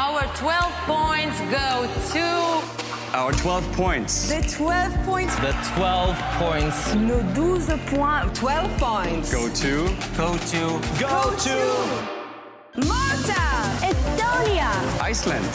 [0.00, 3.16] Our 12 points go to.
[3.18, 5.34] Our 12 points The 12 points.
[5.40, 8.38] The 12 points Nos 12 points.
[8.38, 9.32] 12 points.
[9.32, 11.56] go to go to Go to
[12.86, 13.42] Malta.
[13.82, 14.70] Estonia.
[15.02, 15.50] Iceland.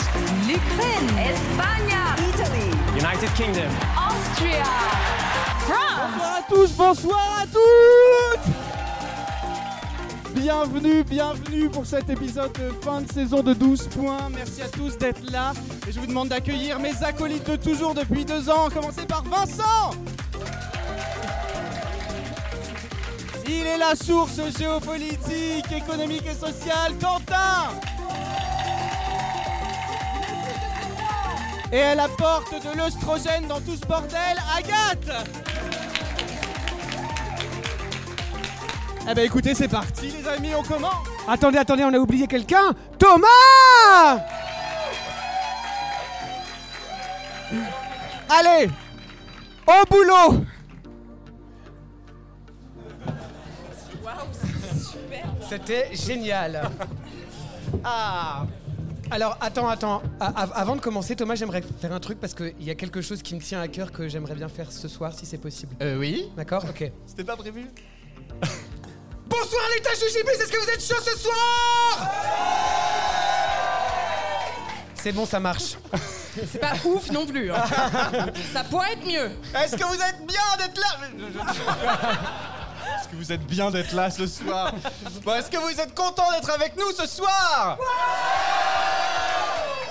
[0.46, 1.08] L'Ukraine.
[1.32, 1.96] Espagne.
[2.28, 2.68] Italy.
[2.98, 3.72] United Kingdom.
[3.96, 4.66] Austria.
[5.68, 6.12] France.
[6.18, 8.63] Bonsoir à tous, bonsoir à tous
[10.44, 14.28] Bienvenue, bienvenue pour cet épisode de fin de saison de 12 points.
[14.36, 15.54] Merci à tous d'être là.
[15.88, 18.68] Et je vous demande d'accueillir mes acolytes de toujours depuis deux ans.
[18.68, 19.92] Commencez par Vincent
[23.48, 27.70] Il est la source géopolitique, économique et sociale, Quentin
[31.72, 35.53] Et elle apporte de l'œstrogène dans tout ce bordel, Agathe
[39.10, 40.94] Eh ben écoutez, c'est parti les amis, on commence.
[41.28, 42.74] Attendez, attendez, on a oublié quelqu'un.
[42.98, 44.24] Thomas!
[48.30, 48.70] Allez
[49.68, 50.46] Au boulot!
[55.50, 56.70] C'était génial.
[57.84, 58.46] Ah.
[59.10, 60.02] Alors attends, attends.
[60.20, 63.02] A- av- avant de commencer, Thomas, j'aimerais faire un truc parce qu'il y a quelque
[63.02, 65.76] chose qui me tient à cœur que j'aimerais bien faire ce soir, si c'est possible.
[65.82, 66.30] Euh oui.
[66.38, 66.92] D'accord Ok.
[67.08, 67.66] C'était pas prévu
[69.36, 72.10] Bonsoir les tâches de JP, est-ce que vous êtes chaud ce soir
[74.96, 75.74] C'est bon, ça marche.
[76.52, 77.52] C'est pas ouf non plus.
[77.52, 77.64] hein.
[78.54, 79.32] Ça pourrait être mieux.
[79.60, 80.88] Est-ce que vous êtes bien d'être là
[83.00, 84.72] Est-ce que vous êtes bien d'être là ce soir
[85.24, 87.78] Bon, Est-ce que vous êtes content d'être avec nous ce soir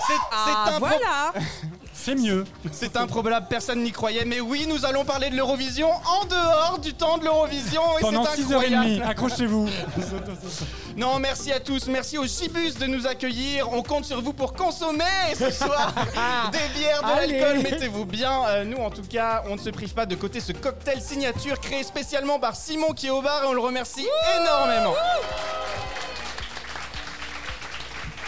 [0.07, 1.33] C'est Ah, c'est un pro- voilà.
[2.03, 2.43] C'est mieux.
[2.71, 6.93] C'est improbable, personne n'y croyait, mais oui, nous allons parler de l'Eurovision en dehors du
[6.93, 7.81] temps de l'Eurovision.
[7.97, 9.03] et Pendant c'est 6h30, incroyable.
[9.09, 9.69] accrochez-vous.
[10.95, 13.71] Non, merci à tous, merci au Gibus de nous accueillir.
[13.73, 15.03] On compte sur vous pour consommer
[15.35, 15.91] ce soir
[16.51, 17.63] des bières, de l'alcool.
[17.63, 18.45] Mettez-vous bien.
[18.47, 21.59] Euh, nous, en tout cas, on ne se prive pas de côté ce cocktail signature
[21.59, 24.05] créé spécialement par Simon qui est au bar et on le remercie
[24.39, 24.93] énormément.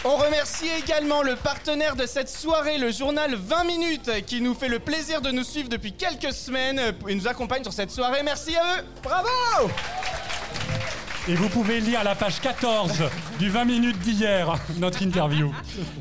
[0.08, 4.68] On remercie également le partenaire de cette soirée, le journal 20 minutes, qui nous fait
[4.68, 8.22] le plaisir de nous suivre depuis quelques semaines et nous accompagne sur cette soirée.
[8.24, 8.84] Merci à eux.
[9.02, 9.28] Bravo
[11.26, 13.02] Et vous pouvez lire la page 14
[13.40, 15.52] du 20 minutes d'hier, notre interview.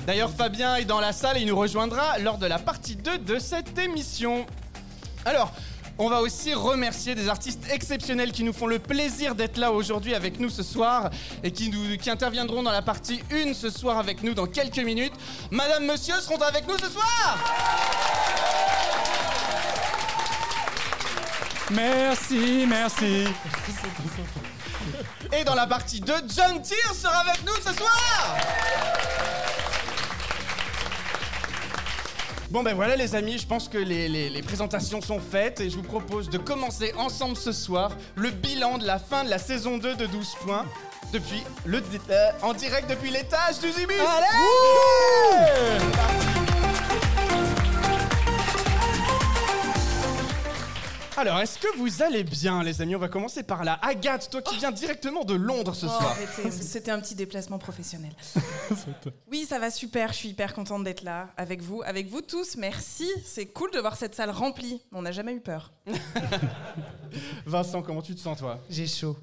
[0.05, 3.17] D'ailleurs, Fabien est dans la salle et il nous rejoindra lors de la partie 2
[3.17, 4.45] de cette émission.
[5.25, 5.51] Alors,
[5.97, 10.13] on va aussi remercier des artistes exceptionnels qui nous font le plaisir d'être là aujourd'hui
[10.13, 11.09] avec nous ce soir
[11.43, 14.79] et qui, nous, qui interviendront dans la partie 1 ce soir avec nous dans quelques
[14.79, 15.13] minutes.
[15.51, 17.37] Madame, monsieur seront avec nous ce soir
[21.71, 23.25] Merci, merci.
[25.33, 28.37] Et dans la partie 2, John Tyr sera avec nous ce soir
[32.51, 35.69] Bon ben voilà les amis, je pense que les, les- les présentations sont faites et
[35.69, 39.39] je vous propose de commencer ensemble ce soir le bilan de la fin de la
[39.39, 40.65] saison 2 de 12 points
[41.11, 41.79] depuis le
[42.09, 43.93] euh, en direct depuis l'étage du Zibus.
[51.17, 52.93] Alors, est-ce que vous allez bien, les amis?
[52.95, 53.79] On va commencer par là.
[53.81, 56.11] Agathe, toi qui viens directement de Londres ce Oh, soir.
[56.11, 58.11] arrêtez, C'était un petit déplacement professionnel.
[59.31, 60.09] Oui, ça va super.
[60.11, 62.55] Je suis hyper contente d'être là avec vous, avec vous tous.
[62.57, 63.07] Merci.
[63.25, 64.81] C'est cool de voir cette salle remplie.
[64.91, 65.71] On n'a jamais eu peur.
[67.45, 68.59] Vincent, comment tu te sens, toi?
[68.69, 69.17] J'ai chaud.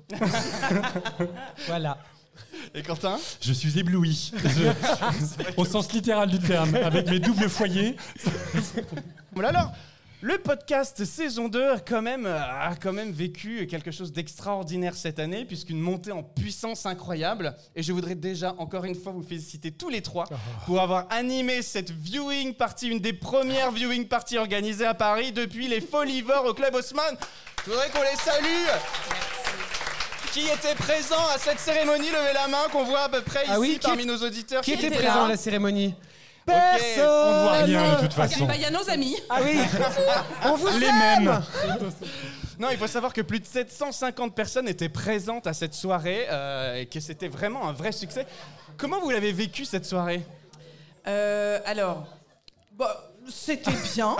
[1.66, 1.98] voilà.
[2.74, 3.18] Et Quentin?
[3.40, 4.32] Je suis ébloui.
[4.44, 7.96] Je- au sens littéral du terme, avec mes doubles foyers.
[9.32, 9.72] Voilà alors,
[10.24, 14.94] le podcast saison 2 a quand même, euh, a quand même vécu quelque chose d'extraordinaire
[14.94, 17.56] cette année, puisqu'une montée en puissance incroyable.
[17.74, 20.26] Et je voudrais déjà, encore une fois, vous féliciter tous les trois
[20.66, 25.66] pour avoir animé cette viewing party, une des premières viewing parties organisées à Paris depuis
[25.66, 27.16] les Folivores au Club Haussmann.
[27.66, 28.68] Je voudrais qu'on les salue.
[30.32, 32.06] Qui était présent à cette cérémonie?
[32.06, 34.16] Levez la main qu'on voit à peu près ici Ah oui, qui parmi est- nos
[34.18, 34.62] auditeurs.
[34.62, 35.94] Qui était était présent à la cérémonie?
[36.48, 36.54] Ok,
[36.98, 38.46] on On voit rien de toute façon.
[38.46, 39.16] Bah, Il y a nos amis.
[39.30, 39.58] Ah oui
[40.44, 41.42] On vous Les aime mêmes.
[42.58, 46.76] Non, il faut savoir que plus de 750 personnes étaient présentes à cette soirée euh,
[46.76, 48.26] et que c'était vraiment un vrai succès.
[48.76, 50.22] Comment vous l'avez vécu cette soirée?
[51.08, 52.06] Euh, alors,
[52.72, 54.16] bah, c'était bien.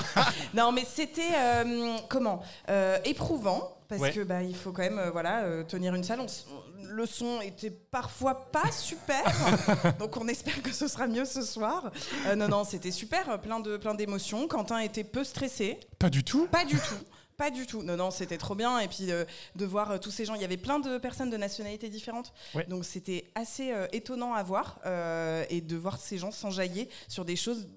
[0.54, 4.10] non, mais c'était euh, comment Euh, éprouvant parce Ouais.
[4.12, 6.18] que bah il faut quand même euh, voilà euh, tenir une salle.
[6.20, 6.44] On s-
[6.82, 9.24] le son était parfois pas super,
[9.98, 11.90] donc on espère que ce sera mieux ce soir.
[12.26, 14.46] Euh, non non, c'était super, plein de plein d'émotions.
[14.48, 16.46] Quentin était peu stressé, Pas du tout.
[16.48, 16.94] pas du tout.
[17.36, 17.82] Pas du tout.
[17.82, 18.78] Non, non, c'était trop bien.
[18.78, 19.24] Et puis euh,
[19.56, 20.34] de voir euh, tous ces gens.
[20.34, 22.32] Il y avait plein de personnes de nationalités différentes.
[22.54, 22.64] Ouais.
[22.68, 24.78] Donc c'était assez euh, étonnant à voir.
[24.86, 27.68] euh, et de voir ces gens s'enjailler sur des choses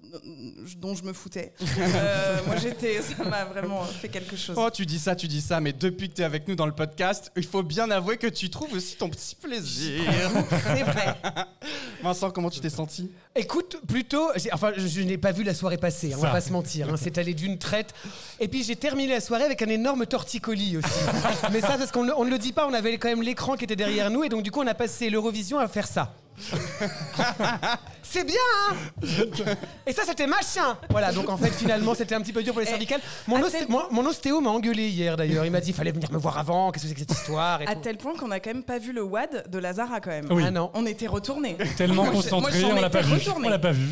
[0.76, 1.52] dont je me foutais.
[1.80, 3.00] Euh, moi, j'étais.
[3.02, 4.56] Ça m'a vraiment fait quelque chose.
[4.58, 6.66] Oh, tu dis ça, tu dis ça, mais depuis que tu es avec nous dans
[6.66, 10.02] le podcast, il faut bien avouer que tu trouves aussi ton petit plaisir.
[10.50, 11.16] C'est vrai.
[12.02, 13.10] Vincent, comment tu t'es senti?
[13.34, 16.40] Écoute, plutôt, enfin, je, je n'ai pas vu la soirée passer, hein, on va pas
[16.40, 16.88] se mentir.
[16.90, 17.92] hein, c'est allé d'une traite.
[18.40, 21.00] Et puis j'ai terminé la soirée avec un énorme torticolis aussi.
[21.52, 23.56] Mais ça, parce qu'on ne on ne le dit pas, on avait quand même l'écran
[23.56, 26.12] qui était derrière nous, et donc du coup, on a passé l'Eurovision à faire ça.
[28.02, 28.36] c'est bien,
[28.70, 28.74] hein
[29.86, 32.60] Et ça, c'était machin Voilà, donc en fait, finalement, c'était un petit peu dur pour
[32.60, 33.00] les cervicales.
[33.26, 35.44] Mon, à osté- tel mon- mon ostéo m'a engueulé hier d'ailleurs.
[35.44, 37.60] Il m'a dit il fallait venir me voir avant, qu'est-ce que c'est que cette histoire
[37.62, 37.82] et À tout.
[37.82, 40.26] tel point qu'on a quand même pas vu le WAD de Lazara quand même.
[40.30, 40.42] Oui.
[40.46, 40.70] Ah non.
[40.74, 41.56] On était retournés.
[41.76, 43.14] Tellement Moi, je- concentré, moi, j'en on l'a pas vu.
[43.14, 43.46] retournée.
[43.46, 43.88] On l'a pas vu.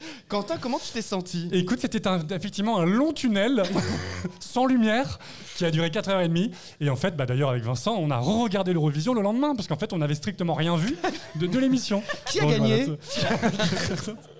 [0.28, 1.48] Quentin, comment tu t'es senti?
[1.52, 3.62] Écoute, c'était un- effectivement un long tunnel
[4.40, 5.18] sans lumière
[5.56, 6.50] qui a duré 4h30.
[6.80, 9.76] Et en fait, bah, d'ailleurs, avec Vincent, on a re-regardé l'Eurovision le lendemain parce qu'en
[9.76, 10.96] fait, on n'avait strictement rien vu
[11.36, 12.02] de, de l'émission.
[12.26, 12.84] Qui a gagné?
[12.84, 13.36] voilà,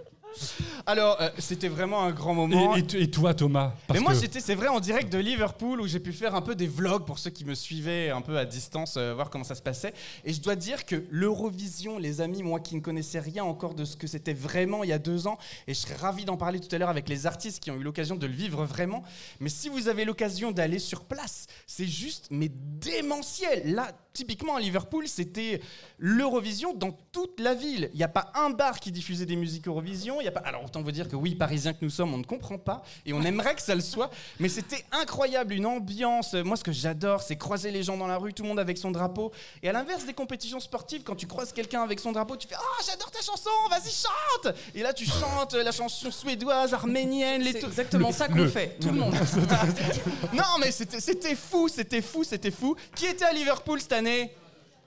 [0.87, 2.77] Alors, euh, c'était vraiment un grand moment.
[2.77, 5.19] et, et- et toi, Thomas parce Mais moi, que- j'étais, c'est vrai, en direct de
[5.19, 8.21] Liverpool où j'ai pu faire un peu des vlogs pour ceux qui me suivaient un
[8.21, 9.93] peu à distance, euh, voir comment ça se passait.
[10.25, 13.85] Et je dois dire que l'Eurovision, les amis, moi qui ne connaissais rien encore de
[13.85, 16.61] ce que c'était vraiment il y a deux ans, et je serais ravi d'en parler
[16.61, 19.03] tout à l'heure avec les artistes qui ont eu l'occasion de le vivre vraiment.
[19.41, 23.75] Mais si vous avez l'occasion d'aller sur place, c'est juste, mais démentiel.
[23.75, 25.61] Là, typiquement à Liverpool, c'était
[25.99, 27.91] l'Eurovision dans toute la ville.
[27.93, 30.21] Il n'y a pas un bar qui diffusait des musiques Eurovision.
[30.27, 30.49] Il y a pas...
[30.49, 33.13] Alors autant vous dire que oui, Parisiens que nous sommes, on ne comprend pas et
[33.13, 34.11] on aimerait que ça le soit.
[34.41, 36.35] Mais c'était incroyable, une ambiance.
[36.35, 38.77] Moi, ce que j'adore, c'est croiser les gens dans la rue, tout le monde avec
[38.77, 39.31] son drapeau.
[39.63, 42.57] Et à l'inverse des compétitions sportives, quand tu croises quelqu'un avec son drapeau, tu fais
[42.59, 47.53] Ah, j'adore ta chanson, vas-y, chante Et là, tu chantes la chanson suédoise, arménienne, les
[47.53, 49.15] C'est tout- exactement ça qu'on fait, tout le monde.
[50.33, 52.75] Non, mais c'était c'était fou, c'était fou, c'était fou.
[52.97, 54.33] Qui était à Liverpool cette année?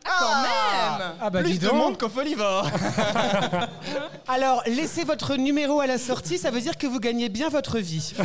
[0.05, 1.75] Quand même Ah bah Plus dis de donc.
[1.75, 2.67] monde qu'au Folivore
[4.27, 7.79] Alors, laissez votre numéro à la sortie, ça veut dire que vous gagnez bien votre
[7.79, 8.13] vie.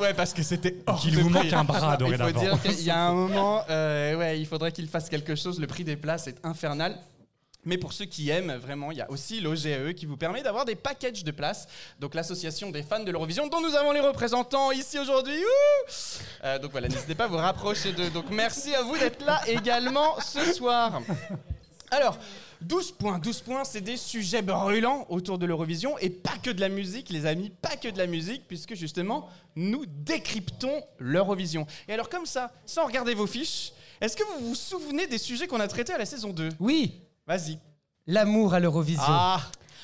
[0.00, 1.44] Ouais, parce que c'était hors Qu'il de vous prix.
[1.44, 2.40] manque un bras Il faut dorénavant.
[2.40, 5.58] dire qu'il y a un moment, euh, ouais, il faudrait qu'il fasse quelque chose.
[5.60, 6.96] Le prix des places est infernal.
[7.68, 10.64] Mais pour ceux qui aiment, vraiment, il y a aussi l'OGE qui vous permet d'avoir
[10.64, 11.68] des packages de places.
[12.00, 15.38] Donc l'association des fans de l'Eurovision, dont nous avons les représentants ici aujourd'hui.
[16.44, 18.08] Euh, donc voilà, n'hésitez pas à vous rapprocher d'eux.
[18.08, 21.02] Donc merci à vous d'être là également ce soir.
[21.90, 22.16] Alors,
[22.62, 26.62] 12 points, 12 points, c'est des sujets brûlants autour de l'Eurovision et pas que de
[26.62, 31.66] la musique, les amis, pas que de la musique, puisque justement, nous décryptons l'Eurovision.
[31.86, 35.46] Et alors, comme ça, sans regarder vos fiches, est-ce que vous vous souvenez des sujets
[35.46, 37.58] qu'on a traités à la saison 2 Oui, Vas-y.
[38.06, 39.02] l'amour à l'Eurovision.
[39.06, 39.40] Ah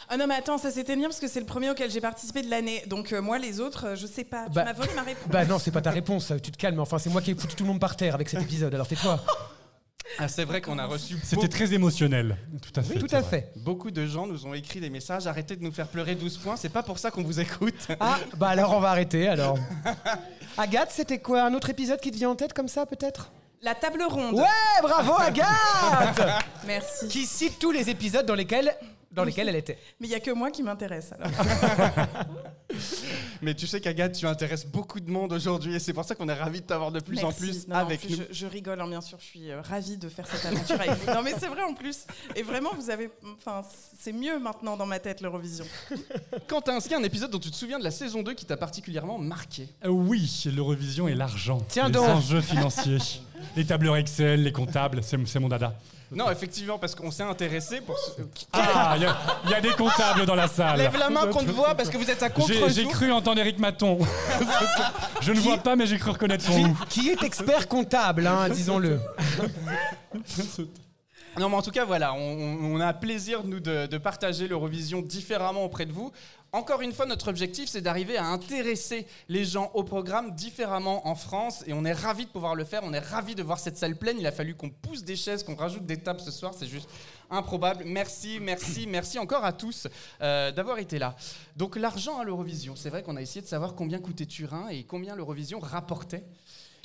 [0.08, 2.42] Ah non mais attends, ça c'était bien parce que c'est le premier auquel j'ai participé
[2.42, 2.82] de l'année.
[2.86, 4.46] Donc euh, moi les autres, euh, je sais pas.
[4.46, 5.28] Tu Bah- m'as volé ma réponse.
[5.30, 6.80] Bah non, c'est pas ta réponse, tu te calmes.
[6.80, 8.88] Enfin, c'est moi qui ai foutu tout le monde par terre avec cet épisode, alors
[8.88, 9.20] tais-toi.
[10.18, 12.36] Ah, c'est vrai qu'on a reçu C'était beaucoup, très émotionnel.
[12.62, 12.98] Tout à fait.
[13.00, 13.50] Tout à vrai.
[13.52, 13.52] fait.
[13.64, 15.26] beaucoup de gens nous ont écrit des messages.
[15.26, 17.88] Arrêtez de nous faire pleurer 12 points, c'est pas pour ça qu'on vous écoute.
[17.98, 19.58] Ah, bah alors on va arrêter alors.
[20.58, 23.32] Agathe, c'était quoi Un autre épisode qui te vient en tête comme ça peut-être?
[23.64, 24.34] La table ronde.
[24.34, 25.48] Ouais, bravo Agathe
[26.66, 27.08] Merci.
[27.08, 28.76] Qui cite tous les épisodes dans lesquels,
[29.10, 29.78] dans lesquels elle était.
[29.98, 31.30] Mais il y a que moi qui m'intéresse alors.
[33.40, 36.28] Mais tu sais qu'Agathe, tu intéresses beaucoup de monde aujourd'hui et c'est pour ça qu'on
[36.28, 38.24] est ravis de t'avoir de plus en plus Non, non, en avec plus, nous.
[38.28, 40.90] Je, je rigole, hein, bien sûr, je suis euh, ravie de faire cette aventure avec
[40.98, 41.14] vous.
[41.14, 42.04] Non mais c'est vrai en plus.
[42.36, 43.62] Et vraiment, vous avez, enfin,
[43.98, 45.64] c'est mieux maintenant dans ma tête l'Eurovision.
[45.88, 48.58] Qu'il y a un épisode dont tu te souviens de la saison 2 qui t'a
[48.58, 49.68] particulièrement marqué?
[49.86, 51.62] Euh, oui, l'Eurovision et l'argent.
[51.68, 52.08] Tiens les donc.
[52.08, 52.98] enjeux financiers.
[53.56, 55.74] Les tableurs Excel, les comptables, c'est mon dada.
[56.12, 57.98] Non, effectivement, parce qu'on s'est intéressé pour.
[57.98, 58.10] ce-
[58.52, 60.78] Ah, il y a- il y, a des comptables dans la salle.
[60.78, 63.40] Lève la main qu'on te voit parce que vous êtes à J'ai j'ai cru entendre
[63.40, 63.98] Eric Maton.
[65.22, 66.74] Je ne vois pas, mais j'ai cru reconnaître son Qui, nom.
[66.88, 69.00] qui est expert comptable, hein, disons-le.
[71.38, 74.46] Non, mais en tout cas, voilà, on, on- on a plaisir, nous, de, de partager
[74.46, 76.12] l'Eurovision différemment auprès de vous.
[76.54, 81.16] Encore une fois, notre objectif, c'est d'arriver à intéresser les gens au programme différemment en
[81.16, 81.64] France.
[81.66, 82.82] Et on est ravis de pouvoir le faire.
[82.84, 84.18] On est ravis de voir cette salle pleine.
[84.20, 86.54] Il a fallu qu'on pousse des chaises, qu'on rajoute des tables ce soir.
[86.56, 86.88] C'est juste
[87.28, 87.82] improbable.
[87.84, 89.88] Merci, merci, merci encore à tous
[90.22, 91.16] euh, d'avoir été là.
[91.56, 92.76] Donc, l'argent à l'Eurovision.
[92.76, 96.22] C'est vrai qu'on a essayé de savoir combien coûtait Turin et combien l'Eurovision rapportait.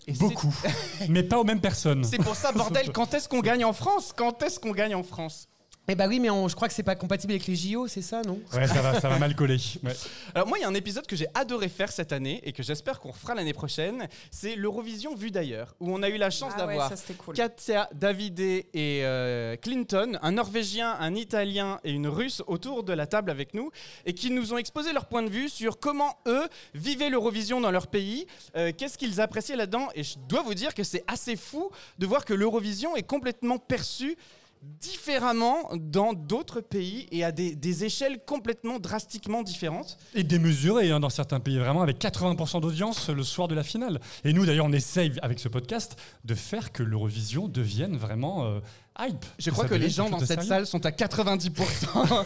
[0.07, 0.51] Et Beaucoup.
[1.09, 2.03] Mais pas aux mêmes personnes.
[2.05, 4.13] c'est pour ça, bordel, quand est-ce qu'on gagne en France?
[4.17, 5.47] Quand est-ce qu'on gagne en France?
[5.89, 8.03] Mais bah oui, mais on- je crois que c'est pas compatible avec les JO, c'est
[8.03, 8.39] ça, non?
[8.53, 9.57] Ouais, ça va, ça va mal coller.
[9.83, 9.91] Ouais.
[10.35, 12.61] Alors moi, il y a un épisode que j'ai adoré faire cette année et que
[12.61, 14.07] j'espère qu'on refera l'année prochaine.
[14.29, 17.33] C'est l'Eurovision vue d'ailleurs, où on a eu la chance Ah ouais, d'avoir c'était cool.
[17.33, 23.07] Katia, Davidé et euh, Clinton, un Norvégien, un Italien et une Russe autour de la
[23.07, 23.71] table avec nous
[24.05, 27.71] et qui nous ont exposé leur point de vue sur comment eux vivaient l'Eurovision dans
[27.71, 29.87] leur pays, euh, qu'est-ce qu'ils appréciaient là-dedans.
[29.95, 33.57] Et je dois vous dire que c'est assez fou de voir que l'Eurovision est complètement
[33.57, 34.15] perçue
[34.61, 39.97] différemment dans d'autres pays et à des, des échelles complètement drastiquement différentes.
[40.15, 43.99] Et démesuré hein, dans certains pays, vraiment avec 80% d'audience le soir de la finale.
[44.23, 48.59] Et nous, d'ailleurs, on essaye avec ce podcast de faire que l'Eurovision devienne vraiment euh,
[48.99, 49.25] hype.
[49.37, 52.25] Je crois que les gens dans cette salle sont à 90%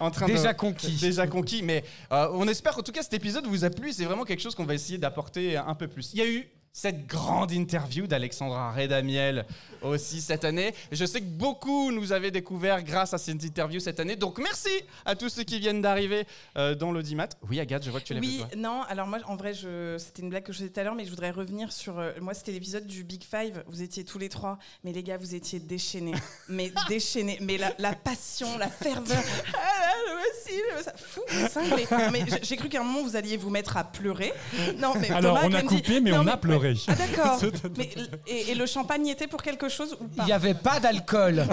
[0.00, 0.58] en train Déjà de...
[0.58, 0.96] conquis.
[1.00, 3.92] Déjà conquis, mais euh, on espère qu'en tout cas cet épisode vous a plu.
[3.92, 6.12] C'est vraiment quelque chose qu'on va essayer d'apporter un peu plus.
[6.14, 9.46] Il y a eu cette grande interview d'Alexandra Redamiel
[9.80, 10.74] aussi cette année.
[10.90, 14.16] Je sais que beaucoup nous avaient découvert grâce à cette interview cette année.
[14.16, 14.68] Donc merci
[15.04, 16.26] à tous ceux qui viennent d'arriver
[16.56, 17.28] euh, dans l'audimat.
[17.48, 19.96] Oui, Agathe, je vois que tu l'as Oui, non, alors moi, en vrai, je...
[19.98, 21.96] c'était une blague que je faisais tout à l'heure, mais je voudrais revenir sur.
[22.00, 23.62] euh, moi, c'était l'épisode du Big Five.
[23.68, 26.14] Vous étiez tous les trois, mais les gars, vous étiez déchaînés.
[26.48, 27.38] mais déchaînés.
[27.40, 29.22] Mais la, la passion, la ferveur.
[29.54, 29.92] Ah là,
[30.76, 30.92] le ça.
[30.96, 31.86] Fou, cinglé.
[32.12, 34.32] Mais j'ai- cru qu'à un moment, vous alliez vous mettre à pleurer.
[34.78, 36.63] Non, mais Alors, Thomas on a dit- coupé, mais Non, on a pleuré.
[36.88, 37.40] Ah, d'accord.
[37.76, 37.90] mais,
[38.26, 40.80] et, et le champagne y était pour quelque chose ou pas Il n'y avait pas
[40.80, 41.44] d'alcool.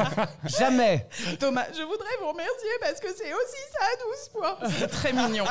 [0.58, 1.06] Jamais.
[1.38, 4.70] Thomas, je voudrais vous remercier parce que c'est aussi ça à 12 points.
[4.78, 5.44] C'est très mignon.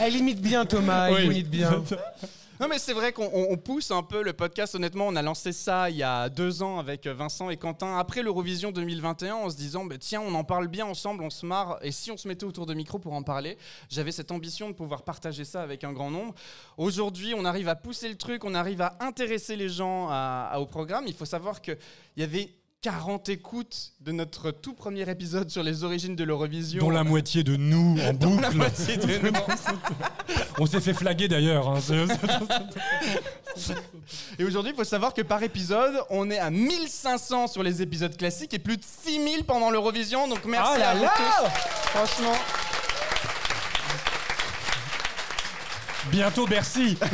[0.00, 1.16] Elle imite bien Thomas, Oui.
[1.18, 1.82] elle imite bien.
[2.60, 4.74] Non mais c'est vrai qu'on on- on pousse un peu le podcast.
[4.74, 8.22] Honnêtement, on a lancé ça il y a deux ans avec Vincent et Quentin après
[8.22, 11.78] l'Eurovision 2021 en se disant bah, tiens on en parle bien ensemble, on se marre
[11.80, 13.56] et si on se mettait autour de micro pour en parler.
[13.88, 16.34] J'avais cette ambition de pouvoir partager ça avec un grand nombre.
[16.76, 20.10] Aujourd'hui, on arrive à pousser le truc, on arrive à intéresser les gens
[20.58, 21.04] au programme.
[21.06, 21.72] Il faut savoir que
[22.16, 22.50] il y avait
[22.82, 26.80] 40 écoutes de notre tout premier épisode sur les origines de l'Eurovision.
[26.80, 28.40] Dont la moitié de nous en boucle.
[28.40, 29.32] La moitié de nous.
[30.58, 31.68] On s'est fait flaguer d'ailleurs.
[31.68, 31.78] hein.
[34.38, 38.16] Et aujourd'hui, il faut savoir que par épisode, on est à 1500 sur les épisodes
[38.16, 40.26] classiques et plus de 6000 pendant l'Eurovision.
[40.26, 41.50] Donc merci là à vous là tous.
[41.90, 42.32] Franchement.
[46.10, 46.96] Bientôt Bercy.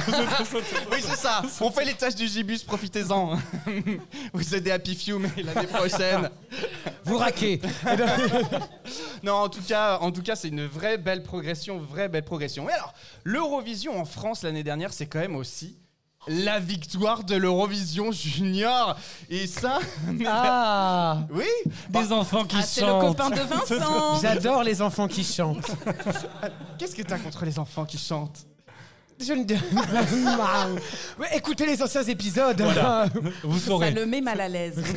[0.92, 1.42] Oui, c'est ça.
[1.60, 3.36] On fait les tâches du Gibus, profitez-en.
[4.32, 6.30] Vous aidez Happy Few, mais l'année prochaine.
[7.04, 7.60] Vous raquez.
[9.22, 12.68] Non, en tout cas, en tout cas, c'est une vraie belle progression, vraie belle progression.
[12.68, 15.76] Et alors, l'Eurovision en France l'année dernière, c'est quand même aussi
[16.28, 18.96] la victoire de l'Eurovision Junior.
[19.30, 19.78] Et ça,
[20.26, 21.44] Ah oui.
[21.90, 23.16] Des enfants qui Ah, c'est le chantent.
[23.16, 24.20] copain de Vincent.
[24.20, 25.70] J'adore les enfants qui chantent.
[26.78, 28.46] Qu'est-ce que t'as contre les enfants qui chantent?
[29.18, 29.44] Je ne...
[31.18, 32.60] Ouais, Écoutez les anciens épisodes.
[33.42, 33.90] Vous Ça saurez.
[33.90, 34.82] le met mal à l'aise.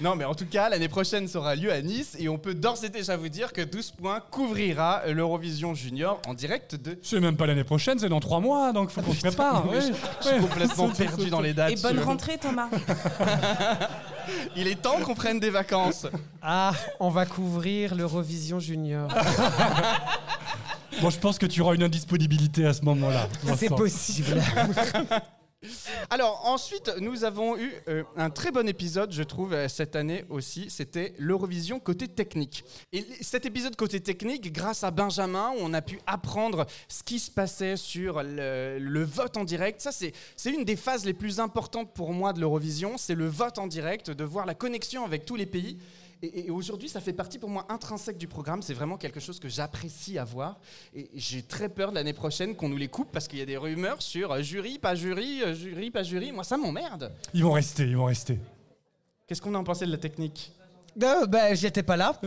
[0.00, 2.84] Non, mais en tout cas, l'année prochaine sera lieu à Nice et on peut d'ores
[2.84, 6.98] et déjà vous dire que 12 points couvrira l'Eurovision Junior en direct de.
[7.02, 9.64] C'est même pas l'année prochaine, c'est dans trois mois, donc faut qu'on se prépare.
[9.70, 9.76] Oui.
[9.80, 9.86] je,
[10.22, 11.70] je suis complètement perdu dans les dates.
[11.72, 12.68] Et bonne rentrée, Thomas.
[14.54, 16.06] Il est temps qu'on prenne des vacances.
[16.42, 19.08] Ah, on va couvrir l'Eurovision Junior.
[21.00, 23.28] Bon, je pense que tu auras une indisponibilité à ce moment-là.
[23.56, 24.40] C'est possible.
[26.10, 30.24] Alors ensuite, nous avons eu euh, un très bon épisode, je trouve, euh, cette année
[30.28, 30.70] aussi.
[30.70, 32.64] C'était l'Eurovision côté technique.
[32.92, 37.30] Et cet épisode côté technique, grâce à Benjamin, on a pu apprendre ce qui se
[37.30, 39.80] passait sur le, le vote en direct.
[39.80, 42.96] Ça, c'est c'est une des phases les plus importantes pour moi de l'Eurovision.
[42.96, 45.78] C'est le vote en direct, de voir la connexion avec tous les pays.
[46.22, 48.62] Et, et aujourd'hui, ça fait partie pour moi intrinsèque du programme.
[48.62, 50.58] C'est vraiment quelque chose que j'apprécie à voir.
[50.94, 53.46] Et j'ai très peur de l'année prochaine qu'on nous les coupe parce qu'il y a
[53.46, 56.32] des rumeurs sur euh, jury, pas jury, euh, jury, pas jury.
[56.32, 57.12] Moi, ça m'emmerde.
[57.34, 58.38] Ils vont rester, ils vont rester.
[59.26, 60.52] Qu'est-ce qu'on a en pensé de la technique?
[61.02, 62.18] Euh, bah, j'étais pas là.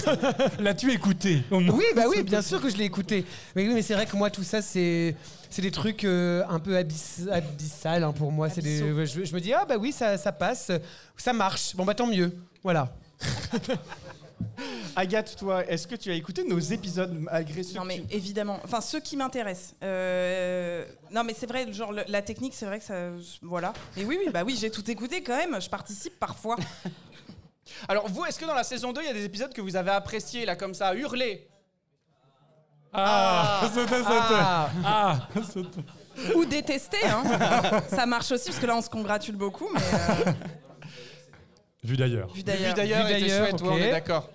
[0.58, 1.42] L'as-tu écouté?
[1.50, 3.24] Au moins Oui, bah oui, bien sûr que je l'ai écouté.
[3.54, 5.14] Mais oui, mais c'est vrai que moi, tout ça, c'est
[5.50, 8.50] c'est des trucs euh, un peu abyss, abyssal hein, pour moi.
[8.50, 10.72] C'est des, je me dis ah bah oui, ça, ça passe,
[11.16, 11.76] ça marche.
[11.76, 12.36] Bon bah tant mieux.
[12.62, 12.92] Voilà.
[14.96, 18.14] Agathe, toi, est-ce que tu as écouté nos épisodes malgré ce Non que mais tu-
[18.16, 19.74] évidemment, enfin ceux qui m'intéressent.
[19.84, 23.10] Euh, non mais c'est vrai, genre le- la technique, c'est vrai que ça,
[23.42, 23.72] voilà.
[23.96, 25.60] Mais oui, oui, bah oui, j'ai tout écouté quand même.
[25.60, 26.56] Je participe parfois.
[27.88, 29.76] Alors vous, est-ce que dans la saison 2, il y a des épisodes que vous
[29.76, 31.48] avez appréciés, là, comme ça, hurler?
[32.92, 34.08] Ah, c'était, c'était.
[34.08, 34.70] Ah.
[34.84, 36.34] Ah, c'était.
[36.34, 37.22] Ou détester, hein.
[37.88, 40.32] Ça marche aussi parce que là on se congratule beaucoup, mais euh,
[41.84, 42.28] Vu d'ailleurs.
[42.28, 42.74] vu Vu d'ailleurs.
[42.74, 43.74] Vu était d'ailleurs, chouette, ouais, ok.
[43.74, 44.30] on est d'accord.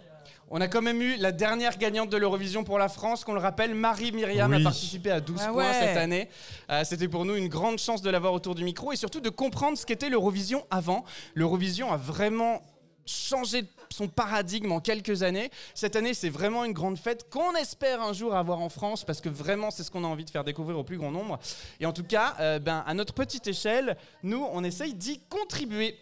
[0.56, 3.40] On a quand même eu la dernière gagnante de l'Eurovision pour la France, qu'on le
[3.40, 4.62] rappelle, Marie-Myriam Oui.
[4.62, 5.74] a participé à 12 Ah points ouais.
[5.80, 6.30] cette année.
[6.70, 9.30] Euh, C'était pour nous une grande chance de l'avoir autour du micro et surtout de
[9.30, 11.06] comprendre ce qu'était l'Eurovision avant.
[11.34, 12.62] L'Eurovision a vraiment
[13.06, 15.50] changé son paradigme en quelques années.
[15.74, 19.22] Cette année, c'est vraiment une grande fête qu'on espère un jour avoir en France parce
[19.22, 21.40] que vraiment, c'est ce qu'on a envie de faire découvrir au plus grand nombre.
[21.80, 25.98] Et en tout cas, euh, ben, à notre petite échelle, nous, on essaye d'y contribuer.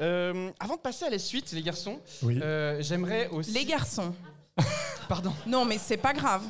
[0.00, 2.40] Euh, avant de passer à la suite, les garçons, Oui.
[2.42, 3.52] euh, j'aimerais aussi.
[3.52, 4.14] Les garçons.
[5.08, 5.32] Pardon.
[5.46, 6.42] Non, mais c'est pas grave.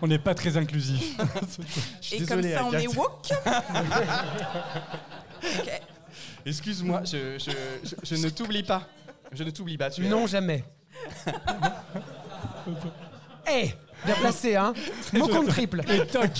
[0.00, 1.16] On n'est pas très inclusif.
[2.00, 3.28] Je suis Et désolé, comme ça, on est woke.
[5.60, 5.80] Ok.
[6.46, 7.50] Excuse-moi, je, je-
[7.88, 8.82] je- je ne t'oublie pas.
[9.32, 9.90] Je ne t'oublie pas.
[9.90, 10.64] Tu es- Non, jamais.
[13.50, 13.72] Eh
[14.04, 14.72] Bien placé, hein
[15.12, 15.82] Mon compte triple.
[15.90, 16.30] Et toc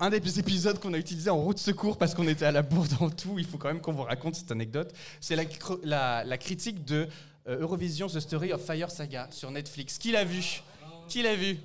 [0.00, 2.86] Un des épisodes qu'on a utilisé en route secours parce qu'on était à la bourre
[2.98, 4.92] dans tout, il faut quand même qu'on vous raconte cette anecdote.
[5.20, 5.36] C'est
[5.84, 7.08] la, la critique de
[7.48, 9.98] euh, Eurovision The Story of Fire Saga sur Netflix.
[9.98, 10.62] Qui l'a vu?
[11.08, 11.58] Qui l'a vu?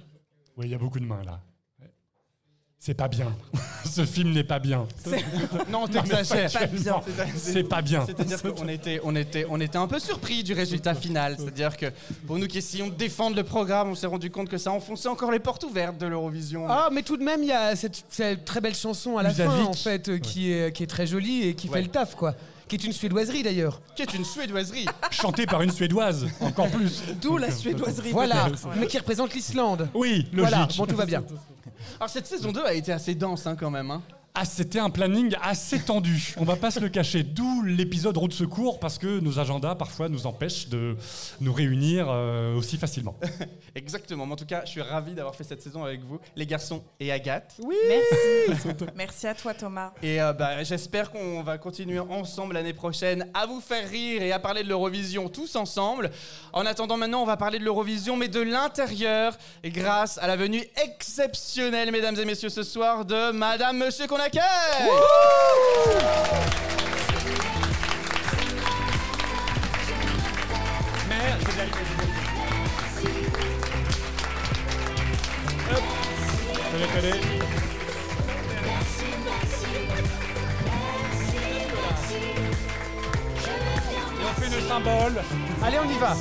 [0.57, 1.41] Oui, il y a beaucoup de mains là.
[2.83, 3.31] C'est pas bien.
[3.85, 4.87] Ce film n'est pas bien.
[5.69, 6.51] Non, t'exagères.
[6.51, 7.01] Pas bien.
[7.35, 8.03] C'est pas bien.
[8.07, 11.35] C'est-à-dire qu'on était, on était, on était un peu surpris du résultat final.
[11.37, 11.85] C'est-à-dire que
[12.25, 15.09] pour nous qui essayons de défendre le programme, on s'est rendu compte que ça enfonçait
[15.09, 16.65] encore les portes ouvertes de l'Eurovision.
[16.67, 19.29] Ah, mais tout de même, il y a cette, cette très belle chanson à la
[19.29, 21.77] fin, en fait, euh, qui, est, qui est très jolie et qui Ouais.
[21.77, 22.33] fait le taf, quoi.
[22.67, 23.79] Qui est une suédoiserie, d'ailleurs.
[23.95, 24.87] Qui est une suédoiserie.
[25.11, 27.03] Chanté par une Suédoise, encore plus.
[27.21, 28.11] D'où la suédoiserie.
[28.11, 28.47] Voilà,
[28.77, 29.87] mais qui représente l'Islande.
[29.93, 30.49] Oui, logique.
[30.49, 31.23] Voilà, bon, tout va bien.
[31.99, 33.91] Alors cette saison 2 a été assez dense hein, quand même.
[33.91, 34.01] hein.
[34.33, 36.33] Ah, c'était un planning assez tendu.
[36.37, 37.21] On va pas se le cacher.
[37.21, 40.95] D'où l'épisode route secours parce que nos agendas parfois nous empêchent de
[41.41, 43.17] nous réunir euh, aussi facilement.
[43.75, 44.25] Exactement.
[44.25, 46.81] Mais en tout cas, je suis ravi d'avoir fait cette saison avec vous, les garçons
[47.01, 47.59] et Agathe.
[47.59, 48.85] Merci.
[48.95, 49.91] Merci à toi, Thomas.
[50.01, 54.31] Et euh, bah, j'espère qu'on va continuer ensemble l'année prochaine à vous faire rire et
[54.31, 56.09] à parler de l'Eurovision tous ensemble.
[56.53, 60.63] En attendant, maintenant, on va parler de l'Eurovision, mais de l'intérieur, grâce à la venue
[60.85, 64.41] exceptionnelle, mesdames et messieurs, ce soir de Madame Monsieur qu'on accueille.
[84.19, 85.23] Et on fait le symbole.
[85.63, 86.15] Allez, on y va.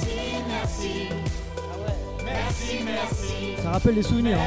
[3.62, 4.38] Ça rappelle les souvenirs.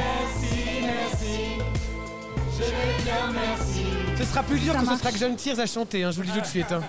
[4.24, 6.16] Ce sera plus dur Ça que ce sera que John Tears à chanter, hein, je
[6.16, 6.72] vous le dis tout de suite.
[6.72, 6.82] hein.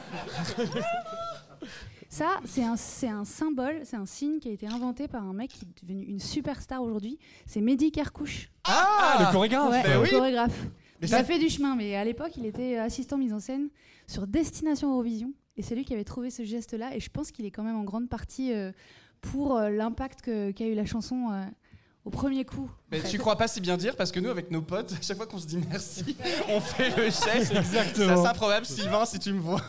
[2.10, 5.34] Ça, c'est un, c'est un symbole, c'est un signe qui a été inventé par un
[5.34, 7.20] mec qui est devenu une superstar aujourd'hui.
[7.46, 8.50] C'est Mehdi Kerkouche.
[8.64, 9.70] Ah, le chorégraphe.
[9.72, 10.10] Ouais, bah le oui.
[10.10, 10.64] chorégraphe.
[11.02, 13.40] Mais il ça- a fait du chemin, mais à l'époque, il était assistant mise en
[13.42, 13.68] scène
[14.08, 15.34] sur Destination Eurovision.
[15.58, 16.96] Et c'est lui qui avait trouvé ce geste-là.
[16.96, 18.72] Et je pense qu'il est quand même en grande partie euh,
[19.20, 21.44] pour euh, l'impact qu'a eu la chanson euh,
[22.06, 22.70] au premier coup.
[22.92, 25.18] Mais tu crois pas si bien dire parce que nous, avec nos potes, à chaque
[25.18, 26.16] fois qu'on se dit merci,
[26.50, 27.52] on fait le geste.
[27.56, 28.16] Exactement.
[28.18, 29.62] C'est ça, probable, Sylvain, si tu me vois.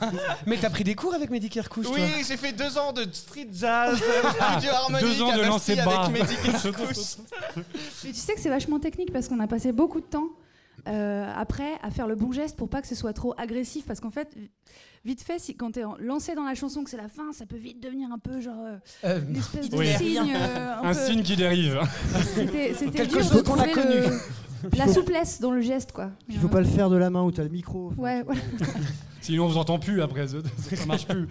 [0.46, 3.48] Mais t'as pris des cours avec Mehdi Kerkouche, Oui, j'ai fait deux ans de street
[3.52, 7.16] jazz, euh, studio harmonique, Deux ans de lancer avec Mehdi Kerkouche.
[7.56, 10.28] Mais tu sais que c'est vachement technique parce qu'on a passé beaucoup de temps
[10.88, 13.86] euh, après à faire le bon geste pour pas que ce soit trop agressif.
[13.86, 14.28] Parce qu'en fait,
[15.06, 17.56] vite fait, si, quand t'es lancé dans la chanson, que c'est la fin, ça peut
[17.56, 19.86] vite devenir un peu genre euh, Euh, une espèce de Oui.
[19.96, 20.34] signe.
[20.36, 21.78] euh, un Un peu- signe qui dérive.
[22.34, 24.18] C'était Quelque chose qu'on a le-
[24.76, 26.10] la souplesse dans le geste, quoi.
[26.28, 27.92] Il faut pas le faire de la main où t'as le micro.
[27.96, 28.40] Ouais, voilà.
[29.26, 30.36] Sinon, on vous entend plus après, ça
[30.86, 31.26] marche plus.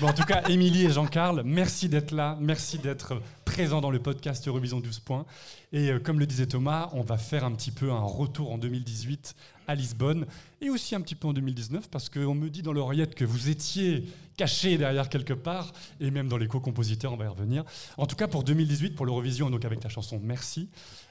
[0.00, 3.98] Bon, en tout cas, Émilie et Jean-Carl, merci d'être là, merci d'être présents dans le
[3.98, 5.26] podcast Eurovision 12 points.
[5.70, 8.56] Et euh, comme le disait Thomas, on va faire un petit peu un retour en
[8.56, 9.36] 2018
[9.68, 10.24] à Lisbonne
[10.62, 13.50] et aussi un petit peu en 2019 parce qu'on me dit dans l'oreillette que vous
[13.50, 14.06] étiez
[14.38, 17.64] caché derrière quelque part et même dans les co-compositeurs, on va y revenir.
[17.98, 20.70] En tout cas, pour 2018, pour l'Eurovision, donc avec la chanson Merci.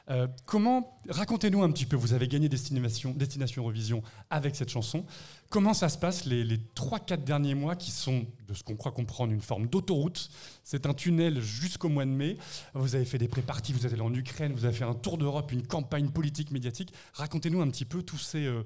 [0.09, 1.95] Euh, comment racontez-nous un petit peu.
[1.95, 5.05] Vous avez gagné Destination, Destination Eurovision avec cette chanson.
[5.49, 8.91] Comment ça se passe les, les 3-4 derniers mois qui sont, de ce qu'on croit
[8.91, 10.29] comprendre, une forme d'autoroute?
[10.63, 12.37] C'est un tunnel jusqu'au mois de mai.
[12.73, 15.17] Vous avez fait des pré-parties, vous êtes allé en Ukraine, vous avez fait un tour
[15.17, 16.93] d'Europe, une campagne politique, médiatique.
[17.13, 18.63] Racontez-nous un petit peu tous, ces, euh,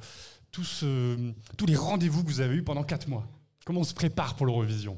[0.52, 3.28] tous, euh, tous les rendez-vous que vous avez eus pendant 4 mois.
[3.64, 4.98] Comment on se prépare pour l'Eurovision?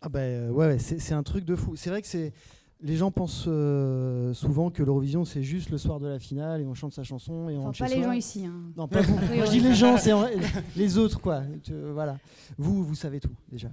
[0.00, 1.76] Ah euh, ouais, c'est un truc de fou.
[1.76, 2.32] C'est vrai que c'est
[2.80, 6.66] les gens pensent euh, souvent que l'Eurovision c'est juste le soir de la finale et
[6.66, 8.44] on chante sa chanson et on Enfin, pas les gens ici.
[8.44, 8.52] hein.
[8.76, 9.16] Non, pas vous.
[9.20, 10.26] Je dis les gens, c'est en-
[10.76, 11.42] les autres, quoi.
[11.62, 12.18] Tu- voilà.
[12.58, 13.68] Vous, vous savez tout, déjà.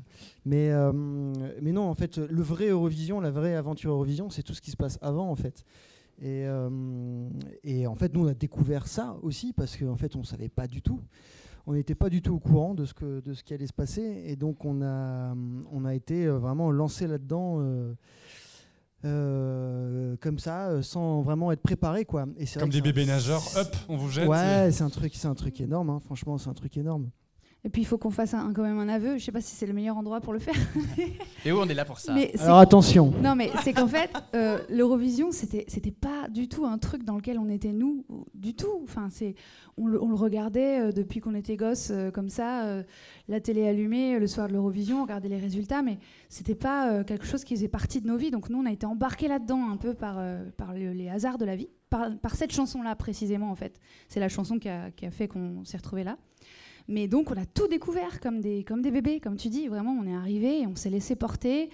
[0.46, 0.92] Mais, euh,
[1.62, 4.72] mais non, en fait, le vrai Eurovision, la vraie aventure Eurovision, c'est tout ce qui
[4.72, 5.66] se passe avant, en fait.
[6.22, 7.28] Et, euh,
[7.64, 10.50] et en fait, nous, on a découvert ça aussi parce qu'en fait, on ne savait
[10.50, 11.02] pas du tout.
[11.68, 13.74] On n'était pas du tout au courant de ce, que, de ce qui allait se
[13.74, 14.24] passer.
[14.26, 15.36] Et donc, on a,
[15.72, 17.58] on a été euh, vraiment lancé là-dedans.
[17.60, 17.94] euh,
[19.04, 22.26] euh, comme ça, euh, sans vraiment être préparé, quoi.
[22.38, 24.28] Et Comme vrai des bébés nageurs, hop, on vous jette.
[24.28, 25.90] Ouais, c'est un truc, c'est un truc énorme.
[25.90, 26.00] hein.
[26.06, 27.10] Franchement, c'est un truc énorme.
[27.64, 29.20] Et puis il faut qu'on fasse un, quand même un aveu.
[29.20, 30.56] Je sais pas si c'est le meilleur endroit pour le faire.
[31.46, 33.14] Et où on est là pour ça Mais Alors attention.
[33.22, 37.16] Non, mais c'est qu'en fait, euh, l'Eurovision, c'était, c'était pas du tout un truc dans
[37.18, 38.82] lequel on était nous, du tout.
[38.84, 39.36] Enfin, c'est,
[39.78, 42.84] on, le, on le regardait euh, depuis qu'on était gosse, euh, comme ça, euh,
[43.28, 47.04] la télé allumée, le soir de l'Eurovision, on regardait les résultats, mais c'était pas euh,
[47.04, 48.32] quelque chose qui faisait partie de nos vies.
[48.32, 51.38] Donc nous, on a été embarqués là-dedans un peu par, euh, par le- les hasards
[51.38, 53.80] de la vie, par, par cette chanson-là précisément, en fait.
[54.10, 56.18] C'est la chanson qui a, qui a fait qu'on s'est retrouvés là.
[56.88, 59.68] Mais donc, on a tout découvert comme des, comme des bébés, comme tu dis.
[59.68, 61.70] Vraiment, on est arrivé et on s'est laissé porter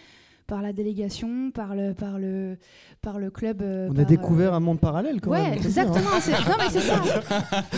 [0.45, 2.57] par la délégation, par le, par le,
[3.01, 3.61] par le club.
[3.61, 5.53] euh, On a par, découvert euh, un monde parallèle quand ouais, même.
[5.53, 5.55] hein.
[5.55, 6.19] exactement.
[6.21, 7.01] c'est- Non, mais c'est ça.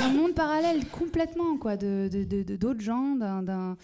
[0.04, 3.76] Un monde parallèle complètement, quoi, de de- de- de- d'autres gens, d'un-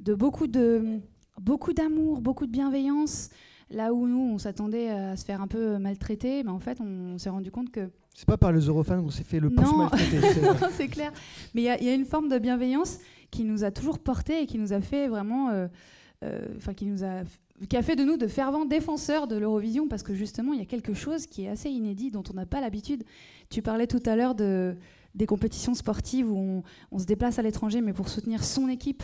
[0.00, 1.00] de beaucoup de
[1.40, 3.28] beaucoup d'amour, beaucoup de bienveillance.
[3.70, 7.18] Là où nous, on s'attendait à se faire un peu maltraiter, mais en fait, on
[7.18, 9.88] s'est rendu compte que C'est pas par les Eurofans qu'on s'est fait le plus non,
[10.76, 11.12] c'est- clair.
[11.54, 12.98] Mais il y a- il y, a une forme de bienveillance
[13.30, 15.68] qui nous a toujours porté et qui nous a fait vraiment, euh,
[16.24, 17.22] euh, enfin qui nous a,
[17.68, 20.62] qui a fait de nous de fervents défenseurs de l'Eurovision parce que justement il y
[20.62, 23.04] a quelque chose qui est assez inédit dont on n'a pas l'habitude.
[23.48, 24.76] Tu parlais tout à l'heure de
[25.14, 29.02] des compétitions sportives où on, on se déplace à l'étranger mais pour soutenir son équipe.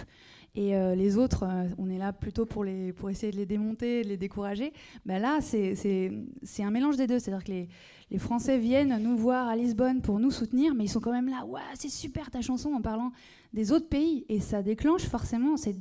[0.57, 3.45] Et euh, les autres, euh, on est là plutôt pour, les, pour essayer de les
[3.47, 4.73] démonter, de les décourager.
[5.05, 5.75] Ben là, c'est-
[6.61, 7.19] un mélange des deux.
[7.19, 7.69] C'est-à-dire que les,
[8.11, 11.29] les Français viennent nous voir à Lisbonne pour nous soutenir, mais ils sont quand même
[11.29, 11.45] là.
[11.45, 13.13] Ouais, c'est super ta chanson en parlant
[13.53, 14.25] des autres pays.
[14.31, 15.77] Et ça déclenche forcément, c'est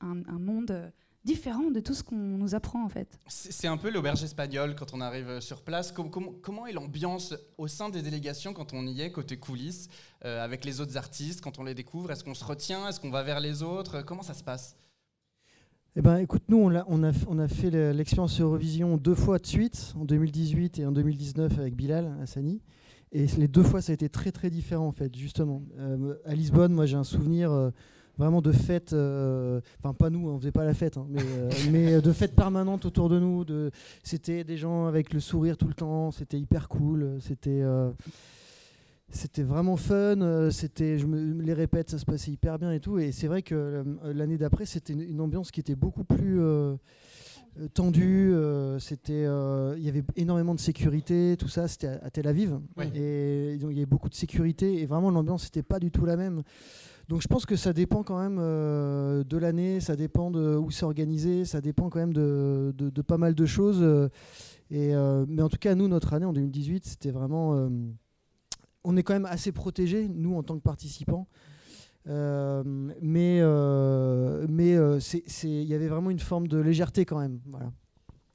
[0.00, 0.88] un, un monde euh,
[1.28, 3.18] différent de tout ce qu'on nous apprend en fait.
[3.28, 5.92] C'est un peu l'auberge espagnole quand on arrive euh, sur place.
[5.92, 9.88] Com- com- comment est l'ambiance au sein des délégations quand on y est, côté coulisses,
[10.24, 12.10] euh, avec les autres artistes, quand on les découvre?
[12.10, 12.88] Est-ce qu'on se retient?
[12.88, 14.02] Est-ce qu'on va vers les autres?
[14.02, 14.76] Comment ça se passe?
[15.96, 19.46] Eh ben, écoute, nous, on, a, on a fait le- l'expérience Eurovision deux fois de
[19.46, 22.60] suite, en 2018 et en 2019 avec Bilal Hassani.
[23.12, 25.62] Et les deux fois, ça a été très, très différent, en fait, justement.
[25.78, 27.70] Euh, à Lisbonne, moi, j'ai un souvenir euh,
[28.18, 31.50] vraiment de fête, euh, enfin, pas nous, on faisait pas la fête, hein, mais, euh,
[31.70, 33.44] mais de fête permanente autour de nous.
[33.44, 33.70] De,
[34.02, 37.60] c'était des gens avec le sourire tout le temps, c'était hyper cool, c'était.
[37.62, 37.90] euh,
[39.10, 42.78] c'était vraiment fun, euh, c'était, je me les répète, ça se passait hyper bien et
[42.80, 42.98] tout.
[42.98, 46.38] Et c'est vrai que euh, l'année d'après, c'était une, une ambiance qui était beaucoup plus
[46.42, 46.74] euh,
[47.58, 48.32] euh, tendue.
[48.34, 51.68] euh, c'était, euh, il y avait énormément de sécurité, tout ça.
[51.68, 52.90] C'était à, à Tel Aviv, Ouais.
[52.94, 54.82] et donc il y avait beaucoup de sécurité.
[54.82, 56.42] Et vraiment, l'ambiance n'était pas du tout la même.
[57.08, 60.70] Donc je pense que ça dépend quand même euh, de l'année, ça dépend de où
[60.70, 63.80] c'est organisé, ça dépend quand même de, pas mal de choses.
[63.80, 64.08] euh,
[64.70, 67.70] et, euh, mais en tout cas, nous, notre année en 2018, c'était vraiment
[68.84, 71.26] on est quand même assez protégés, nous, en tant que participants.
[72.04, 73.40] Mais
[74.48, 74.76] mais
[75.42, 77.40] il y avait vraiment une forme de légèreté quand même.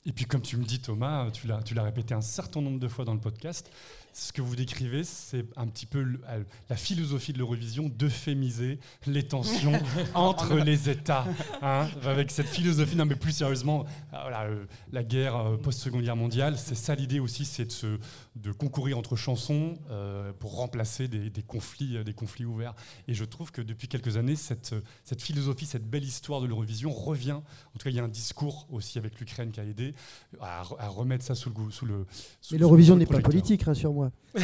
[0.06, 3.06] Et puis, comme tu me dis, Thomas, tu l'as répété un certain nombre de fois
[3.06, 3.72] dans le podcast,
[4.16, 8.80] ce que vous décrivez, c'est un petit peu le- euh, la philosophie de l'Eurovision d'euphémiser
[9.08, 9.74] les tensions
[10.14, 11.26] entre les États.
[11.64, 16.04] hein, avec cette philosophie, non mais plus sérieusement, euh, voilà, euh, la guerre euh, post-seconde
[16.04, 17.98] guerre mondiale, c'est ça l'idée aussi, c'est de, se-
[18.36, 22.74] de concourir entre chansons euh, pour remplacer des, des conflits, euh, des conflits ouverts.
[23.08, 26.48] Et je trouve que depuis quelques années, cette, euh, cette philosophie, cette belle histoire de
[26.48, 27.34] l'Eurovision revient.
[27.34, 29.94] En tout cas, il y a un discours aussi avec l'Ukraine qui a aidé
[30.42, 31.70] à, re- à remettre ça sous le goût.
[31.70, 32.08] Sous le,
[32.42, 34.12] sous- Mais l'Eurovision n'est pas politique, rassure-moi.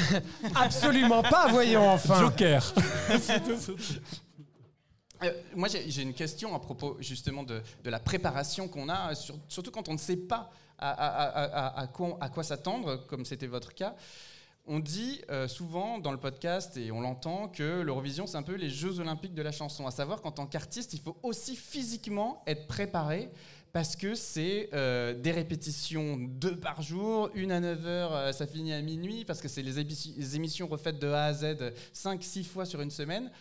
[0.56, 2.20] Absolument pas, voyons enfin.
[2.20, 2.74] Joker.
[5.22, 9.16] Euh, moi, j'ai j'ai une question à propos justement de, de la préparation qu'on a,
[9.16, 10.50] sur- surtout quand on ne sait pas
[10.80, 13.96] à, quoi, s'attendre, comme c'était votre cas.
[14.66, 18.54] On dit euh, souvent dans le podcast, et on l'entend, que l'Eurovision, c'est un peu
[18.54, 19.88] les Jeux olympiques de la chanson.
[19.88, 23.32] À savoir qu'en tant qu'artiste, il faut aussi physiquement être préparé,
[23.74, 28.82] parce que c'est euh, des répétitions deux par jour, une à 9h, ça finit à
[28.82, 32.82] minuit, parce que c'est les, les émissions refaites de A à Z 5-6 fois sur
[32.82, 33.32] une semaine.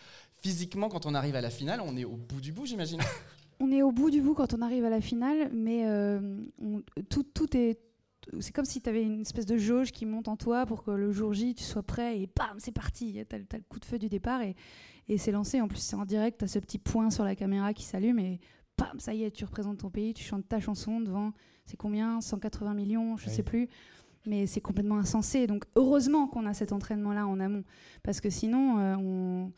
[0.41, 3.01] Physiquement, quand on arrive à la finale, on est au bout du bout, j'imagine.
[3.59, 6.19] On est au bout du bout quand on arrive à la finale, mais euh,
[6.61, 7.79] on- tout, tout est.
[8.39, 10.91] C'est comme si tu avais une espèce de jauge qui monte en toi pour que
[10.91, 13.17] le jour J, tu sois prêt et bam, c'est parti.
[13.27, 14.55] Tu as, le coup de feu du départ et,
[15.07, 15.59] et c'est lancé.
[15.61, 18.19] En plus, c'est en direct, tu as ce petit point sur la caméra qui s'allume
[18.19, 18.39] et
[18.77, 21.33] bam, ça y est, tu représentes ton pays, tu chantes ta chanson devant,
[21.65, 23.35] c'est combien 180 millions, je Oui.
[23.35, 23.67] sais plus.
[24.27, 25.47] Mais c'est complètement insensé.
[25.47, 27.63] Donc heureusement qu'on a cet entraînement-là en amont.
[28.03, 29.51] Parce que sinon, euh, on...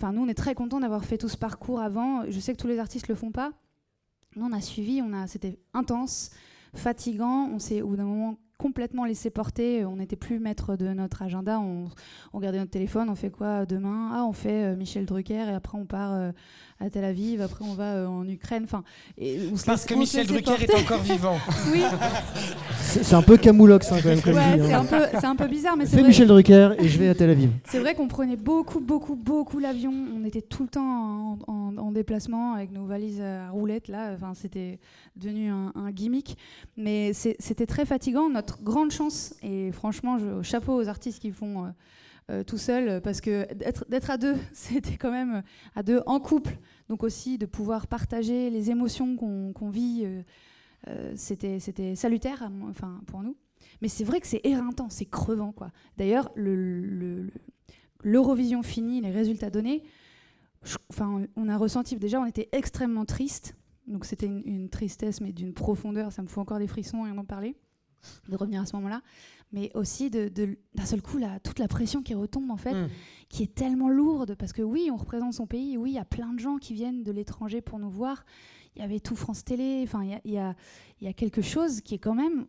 [0.00, 2.24] Enfin, nous, on est très contents d'avoir fait tout ce parcours avant.
[2.26, 3.52] Je sais que tous les artistes le font pas.
[4.34, 6.30] Nous, on a suivi, on a, c'était intense,
[6.74, 7.50] fatigant.
[7.52, 9.84] On s'est, au bout d'un moment, complètement laissé porter.
[9.84, 11.60] On n'était plus maître de notre agenda.
[11.60, 11.90] On,
[12.32, 13.10] on regardait notre téléphone.
[13.10, 14.10] On fait quoi demain?
[14.14, 16.32] Ah, on fait euh, Michel Drucker et après on part euh,
[16.80, 18.62] à Tel Aviv, après on va euh, en Ukraine.
[18.64, 18.82] Enfin,
[19.18, 21.36] et on se Parce que on Michel Drucker est encore vivant.
[21.72, 21.82] Oui,
[22.78, 24.18] C'est un peu camoulox hein, quand même.
[24.18, 24.86] Ouais, c'est hein.
[25.22, 26.08] un un peu bizarre, mais c'est Fais vrai.
[26.08, 27.50] Michel Drucker et je vais à Tel Aviv.
[27.68, 29.92] C'est vrai qu'on prenait beaucoup, beaucoup, beaucoup l'avion.
[30.16, 33.88] On était tout le temps en, en- en déplacement avec nos valises à roulettes.
[33.88, 34.78] Là, enfin, c'était
[35.16, 36.36] devenu un, un gimmick.
[36.76, 38.28] Mais c'était très fatigant.
[38.30, 41.68] Notre grande chance, et franchement, je, chapeau aux artistes qui font euh,
[42.30, 43.46] euh, tout seuls, parce que
[43.88, 45.42] d'être à deux, c'était quand même
[45.74, 46.56] à deux en couple.
[46.88, 50.22] Donc aussi de pouvoir partager les émotions qu'on vit, euh,
[50.88, 53.36] euh, c'était salutaire, à enfin pour nous.
[53.82, 55.70] Mais c'est vrai que c'est éreintant, c'est crevant quoi.
[55.96, 57.30] D'ailleurs, le- le- le-
[58.02, 59.82] l'Eurovision finie, les résultats donnés,
[60.90, 63.56] enfin, on, a ressenti déjà, on était extrêmement triste.
[63.86, 67.14] Donc c'était une, une tristesse, mais d'une profondeur, ça me fout encore des frissons rien
[67.14, 67.56] d'en parler,
[68.28, 69.02] de revenir à ce moment-là.
[69.52, 70.28] Mais aussi de-
[70.74, 72.88] d'un seul coup, toute la pression qui retombe en fait, Mm.
[73.28, 76.04] qui est tellement lourde, parce que oui, on représente son pays, oui, il y a
[76.04, 78.24] plein de gens qui viennent de l'étranger pour nous voir.
[78.76, 80.54] Il y avait tout France Télé, enfin, il y a,
[81.00, 82.46] y y quelque chose qui est quand même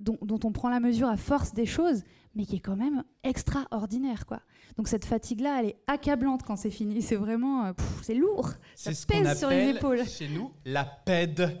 [0.00, 2.02] dont, dont on prend la mesure à force des choses,
[2.34, 4.40] mais qui est quand même extraordinaire, quoi.
[4.78, 7.02] Donc cette fatigue-là, elle est accablante quand c'est fini.
[7.02, 8.48] C'est vraiment, euh, pff, c'est lourd.
[8.74, 10.02] Ça C'est ce qu'on pèse sur les appelle épaules.
[10.08, 11.58] chez nous la PED.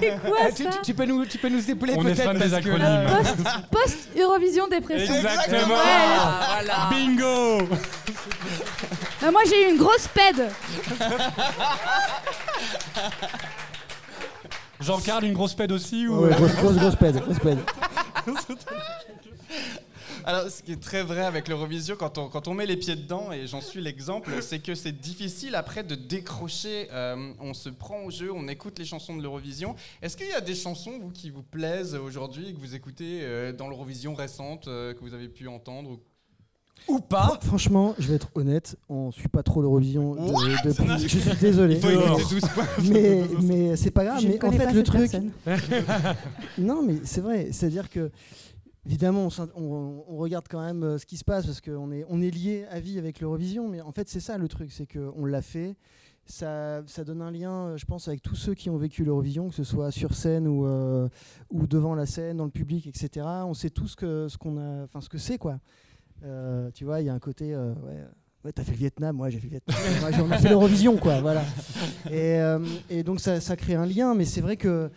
[0.00, 2.14] C'est quoi Ah, tu, ça tu- tu peux nous, tu peux nous épauler On est
[2.14, 3.66] peut-être fan des parce que- acronymes.
[3.70, 5.14] Post Eurovision dépression.
[5.14, 5.74] Exactement.
[5.78, 6.88] Ah, voilà.
[6.90, 7.68] Bingo
[9.32, 10.50] moi j'ai eu une grosse pède.
[14.80, 16.24] Jean-Carl, une grosse pède aussi ou...
[16.26, 17.58] Ouais, grosse, grosse, grosse pède, grosse pède.
[20.26, 22.96] Alors, ce qui est très vrai avec l'Eurovision, quand on, quand on met les pieds
[22.96, 26.88] dedans, et j'en suis l'exemple, c'est que c'est difficile après de décrocher.
[26.92, 29.74] Euh, on se prend au jeu, on écoute les chansons de l'Eurovision.
[30.00, 33.52] Est-ce qu'il y a des chansons, vous, qui vous plaisent aujourd'hui, que vous écoutez euh,
[33.52, 36.00] dans l'Eurovision récente, euh, que vous avez pu entendre ou-
[36.94, 37.38] Ou pas?
[37.42, 40.14] Franchement, je vais être honnête, on suit pas trop l'Eurovision.
[40.14, 41.74] de- depuis- je suis désolé.
[41.76, 42.66] Il faut écouter 12 points.
[42.90, 44.20] mais mais c'est pas grave.
[44.22, 45.10] Je mais en fait, pas le cette truc.
[46.58, 47.48] Non, mais c'est vrai.
[47.52, 48.10] C'est-à-dire que,
[48.86, 51.90] évidemment, on, s'in- on- on regarde quand même euh, ce qui se passe parce qu'on
[51.92, 53.68] est, on est lié à vie avec l'Eurovision.
[53.68, 55.76] Mais en fait, c'est ça le truc, c'est qu'on l'a fait.
[56.26, 59.50] Ça, ça donne un lien, euh, je pense, avec tous ceux qui ont vécu l'Eurovision,
[59.50, 61.08] que ce soit sur scène ou, euh,
[61.50, 63.26] ou devant la scène, dans le public, etc.
[63.44, 65.58] On sait tous que, ce qu'on a, enfin, ce que c'est, quoi.
[66.24, 68.02] Euh, tu vois, il y a un côté, euh, ouais,
[68.42, 70.48] ouais, t'as fait le Vietnam, moi j'ai fait le Vietnam, moi j'ai- on a fait
[70.48, 71.42] l'Eurovision, quoi, voilà.
[72.10, 72.38] Et,
[72.88, 74.90] et donc ça, ça crée un lien, mais c'est vrai que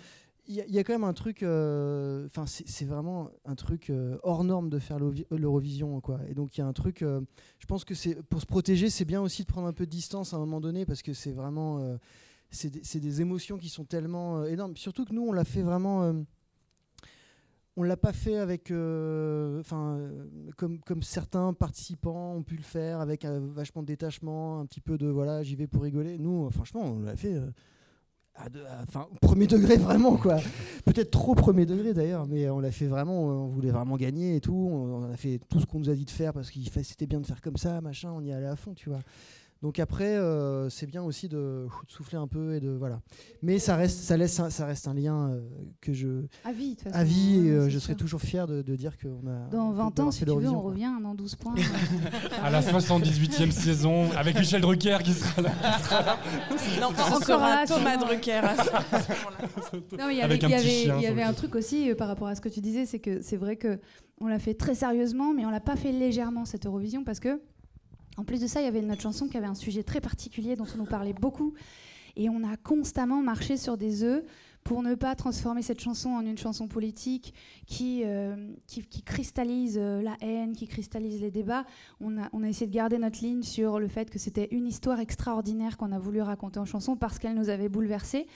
[0.48, 4.44] il y, a- quand même un truc, euh, enfin c'est vraiment un truc euh, hors
[4.44, 6.20] norme de faire l'Eurovi- l'Eurovision, quoi.
[6.30, 7.22] Et donc il y a un truc, euh,
[7.60, 9.92] je pense que c'est pour se protéger, c'est bien aussi de prendre un peu de
[9.92, 11.98] distance à un moment donné parce que c'est vraiment,
[12.50, 14.76] c'est des, des émotions qui sont tellement énormes.
[14.78, 16.14] Surtout que nous on l'a fait vraiment.
[17.76, 20.00] on l'a pas fait avec, enfin,
[20.58, 24.98] comme, comme certains participants ont pu le faire, avec vachement de détachement, un petit peu
[24.98, 26.18] de voilà, j'y vais pour rigoler.
[26.18, 27.36] Nous, franchement, on l'a fait
[28.38, 30.38] à de- à- enfin, au premier degré vraiment quoi.
[30.86, 33.30] Peut-être trop premier degré d'ailleurs, mais on l'a fait vraiment.
[33.30, 34.70] euh, On voulait vraiment gagner et tout.
[34.72, 37.20] On, a fait tout ce qu'on nous a dit de faire parce qu'il c'était bien
[37.20, 38.12] de faire comme ça, machin.
[38.16, 39.00] On y allait à fond, tu vois.
[39.64, 41.36] Donc après, euh, c'est bien aussi de,
[41.68, 43.02] de souffler un peu et de voilà.
[43.42, 45.42] Mais ça reste, ça laisse, un- ça reste un lien euh,
[45.82, 46.96] que je À vie, de toute façon.
[46.96, 47.98] à vie, et, euh, je serai sûr.
[47.98, 49.50] toujours fier de, de dire qu'on a.
[49.50, 51.56] Dans 20 ans, si tu veux, l'Eurovision, on revient dans 12 points.
[52.44, 55.50] À la 78e saison, avec Michel Drucker qui sera là.
[56.82, 57.98] Non, ce Encore un, Thomas.
[57.98, 59.98] Drucker à ce à.
[59.98, 61.34] Non, il y avait, un il y avait- chien il y sur avait le un
[61.34, 63.80] truc aussi euh, par rapport à ce que tu disais, c'est que c'est vrai que
[64.20, 67.40] on l'a fait très sérieusement, mais on l'a pas fait légèrement cette Eurovision parce que,
[68.18, 70.56] en plus de ça, il y avait notre chanson qui avait un sujet très particulier
[70.56, 71.54] dont on nous parlait beaucoup,
[72.16, 74.24] et on a constamment marché sur des œufs
[74.64, 77.34] pour ne pas transformer cette chanson en une chanson politique
[77.68, 81.64] qui, euh, qui, cristallise euh, la haine, qui cristallise les débats.
[82.02, 84.68] On a, on a essayé de garder notre ligne sur le fait que c'était une
[84.68, 88.28] histoire extraordinaire qu'on a voulu raconter en chanson parce qu'elle nous avait bouleversés.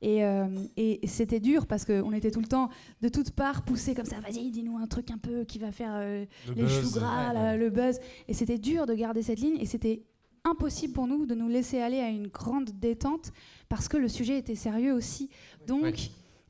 [0.00, 2.68] Et, euh, et c'était dur parce qu'on était tout le temps
[3.02, 4.20] de toutes parts poussés comme ça.
[4.20, 6.80] Vas-y, dis-nous un truc un peu qui va faire euh, Le les buzz.
[6.82, 7.56] choux gras, Ouais, la- ouais.
[7.58, 7.98] le buzz.
[8.28, 10.02] Et c'était dur de garder cette ligne et c'était
[10.44, 13.32] impossible pour nous de nous laisser aller à une grande détente
[13.68, 15.30] parce que le sujet était sérieux aussi.
[15.66, 15.94] Donc, Ouais.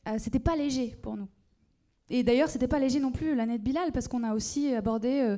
[0.09, 1.29] euh, c'était pas léger pour nous.
[2.11, 5.37] Et d'ailleurs, c'était pas léger non plus l'année de Bilal parce qu'on a aussi abordé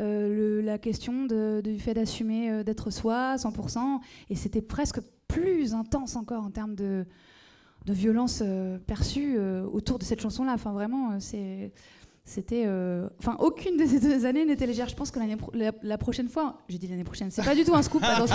[0.00, 4.00] euh, le- la question de- du fait d'assumer euh, d'être soi 100%.
[4.30, 7.04] Et c'était presque plus intense encore en termes de,
[7.88, 10.52] de violence euh, perçue euh, autour de cette chanson-là.
[10.54, 11.72] Enfin, vraiment, euh, c'est.
[12.30, 14.86] C'était, euh, enfin, aucune de ces deux années n'était légère.
[14.86, 17.54] Je pense que l'année pro- la, la prochaine fois, j'ai dit l'année prochaine, c'est pas
[17.54, 18.02] du tout un scoop.
[18.04, 18.06] Euh,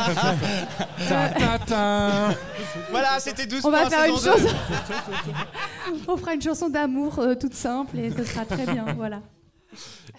[2.89, 4.31] Voilà, c'était 12 on va faire une deux.
[6.07, 8.83] on fera une chanson d'amour euh, toute simple et ce sera très bien.
[8.97, 9.21] Voilà.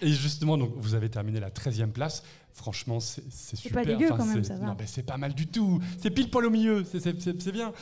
[0.01, 2.23] Et justement, donc, vous avez terminé la 13e place.
[2.53, 3.83] Franchement, c'est c'est super.
[3.83, 4.67] pas dégueu quand même, c'est- ça va.
[4.67, 5.81] Non, mais c'est pas mal du tout.
[6.01, 6.85] C'est pile poil au milieu.
[6.85, 7.73] C'est- C'est c'est- c'est bien.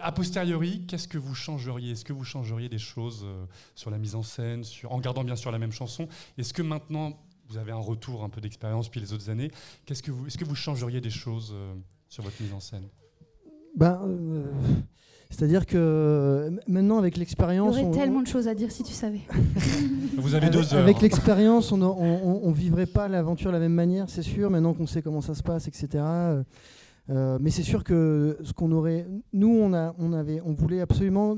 [0.00, 1.90] A posteriori, qu'est-ce que vous changeriez?
[1.92, 5.24] Est-ce que vous changeriez des choses euh, sur la mise en scène, sur, en gardant
[5.24, 6.06] bien sûr la même chanson?
[6.38, 9.50] Est-ce que maintenant, vous avez un retour un peu d'expérience puis les autres années
[9.86, 11.74] Qu'est-ce que vous, Est-ce que vous changeriez des choses euh,
[12.08, 12.86] sur votre mise en scène?
[13.76, 14.44] Ben, euh,
[15.32, 17.74] C'est-à-dire que euh, maintenant, avec Il y l'expérience.
[17.74, 19.22] aurait on- tellement de choses à dire si tu savais.
[20.16, 20.82] Vous avez avec, deux heures.
[20.82, 24.86] avec l'expérience, on ne vivrait pas l'aventure de la même manière, c'est sûr, maintenant qu'on
[24.86, 25.88] sait comment ça se passe, etc.
[25.96, 26.42] Euh,
[27.10, 29.06] euh, mais c'est sûr que ce qu'on aurait.
[29.32, 31.36] Nous, on, a, on, avait, on voulait absolument.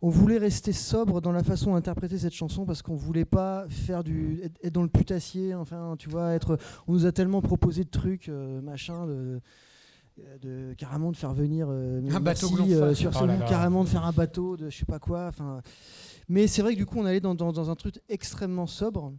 [0.00, 4.04] On voulait rester sobre dans la façon d'interpréter cette chanson parce qu'on voulait pas faire
[4.04, 5.54] du être, être dans le putassier.
[5.56, 6.56] Enfin, tu vois, être.
[6.86, 9.40] On nous a tellement proposé de trucs, euh, machin, de,
[10.40, 12.94] de carrément de faire venir euh, Un bateau glanfable.
[12.96, 13.46] sur Oh ce monde, là.
[13.48, 15.26] carrément de faire un bateau, de je sais pas quoi.
[15.28, 15.60] Enfin,
[16.28, 19.12] mais c'est vrai que du coup, on allait dans, dans- dans un truc extrêmement sobre.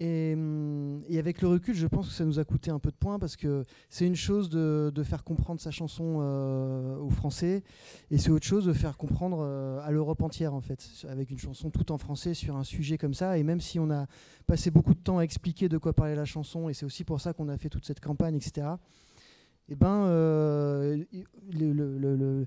[0.00, 2.90] Et, hum, et avec le recul, je pense que ça nous a coûté un peu
[2.90, 7.10] de points parce que c'est une chose de, de faire comprendre sa chanson euh, aux
[7.10, 7.62] Français
[8.10, 11.38] et c'est autre chose de faire comprendre euh, à l'Europe entière en fait, avec une
[11.38, 13.38] chanson tout en français sur un sujet comme ça.
[13.38, 14.06] Et même si on a
[14.48, 17.20] passé beaucoup de temps à expliquer de quoi parlait la chanson, et c'est aussi pour
[17.20, 18.66] ça qu'on a fait toute cette campagne, etc.
[19.70, 20.96] Et ben, euh,
[21.52, 22.46] le- le- le- le-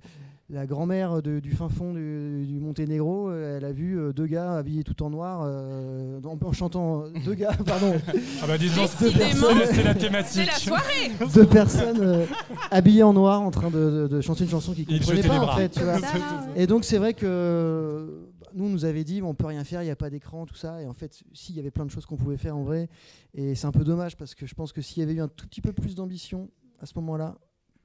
[0.49, 4.53] la grand-mère du fin fond du, du Monténégro, euh, elle a vu euh, deux gars
[4.53, 7.93] habillés tout en noir, euh, en, en chantant deux gars, pardon,
[8.41, 10.32] Ah bah disons, c'est c'est la thématique.
[10.32, 12.25] C'est la soirée deux personnes euh,
[12.71, 15.27] habillées en noir en train de, de- de chanter une chanson qu'ils Ils comprenaient jetaient
[15.27, 15.56] pas les en bras.
[15.58, 15.69] fait.
[15.69, 15.97] Tu vois.
[15.99, 19.47] Ça, là, Et donc c'est vrai que bah, nous on nous avait dit on peut
[19.47, 20.82] rien faire, il n'y a pas d'écran, tout ça.
[20.82, 22.88] Et en fait, si, il y avait plein de choses qu'on pouvait faire en vrai.
[23.34, 25.27] Et c'est un peu dommage parce que je pense que s'il y avait eu un
[25.27, 26.47] tout petit peu plus d'ambition
[26.79, 27.35] à ce moment-là,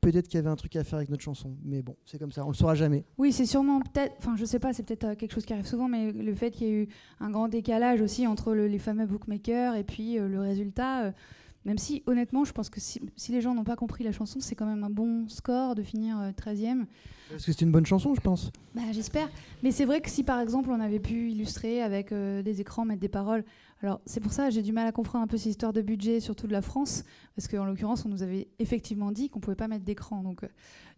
[0.01, 1.57] peut-être qu'il y avait un truc à faire avec notre chanson.
[1.65, 3.05] Mais bon, c'est comme ça, on le saura jamais.
[3.19, 5.67] Oui, c'est sûrement peut-être, enfin je sais pas, c'est peut-être euh, quelque chose qui arrive
[5.67, 6.89] souvent, mais le fait qu'il y ait eu
[7.21, 11.13] un grand décalage aussi entre le- les fameux bookmakers et puis euh, le résultat, euh,
[11.65, 14.41] même si honnêtement, je pense que si, si les gens n'ont pas compris la chanson,
[14.41, 16.87] c'est quand même un bon score de finir euh, 13e.
[17.31, 18.51] Parce que c'était une bonne chanson, je pense.
[18.75, 19.31] Bah, j'espère.
[19.63, 23.01] Mais c'est vrai que si par exemple on avait pu illustrer avec des écrans, mettre
[23.01, 23.45] des paroles,
[23.83, 25.83] alors c'est pour ça que j'ai du mal à comprendre un peu ces histoires de
[25.83, 27.05] budget, surtout de la France,
[27.37, 30.23] parce qu'en l'occurrence on nous avait effectivement dit qu'on pouvait pas mettre d'écran.
[30.23, 30.49] Donc euh,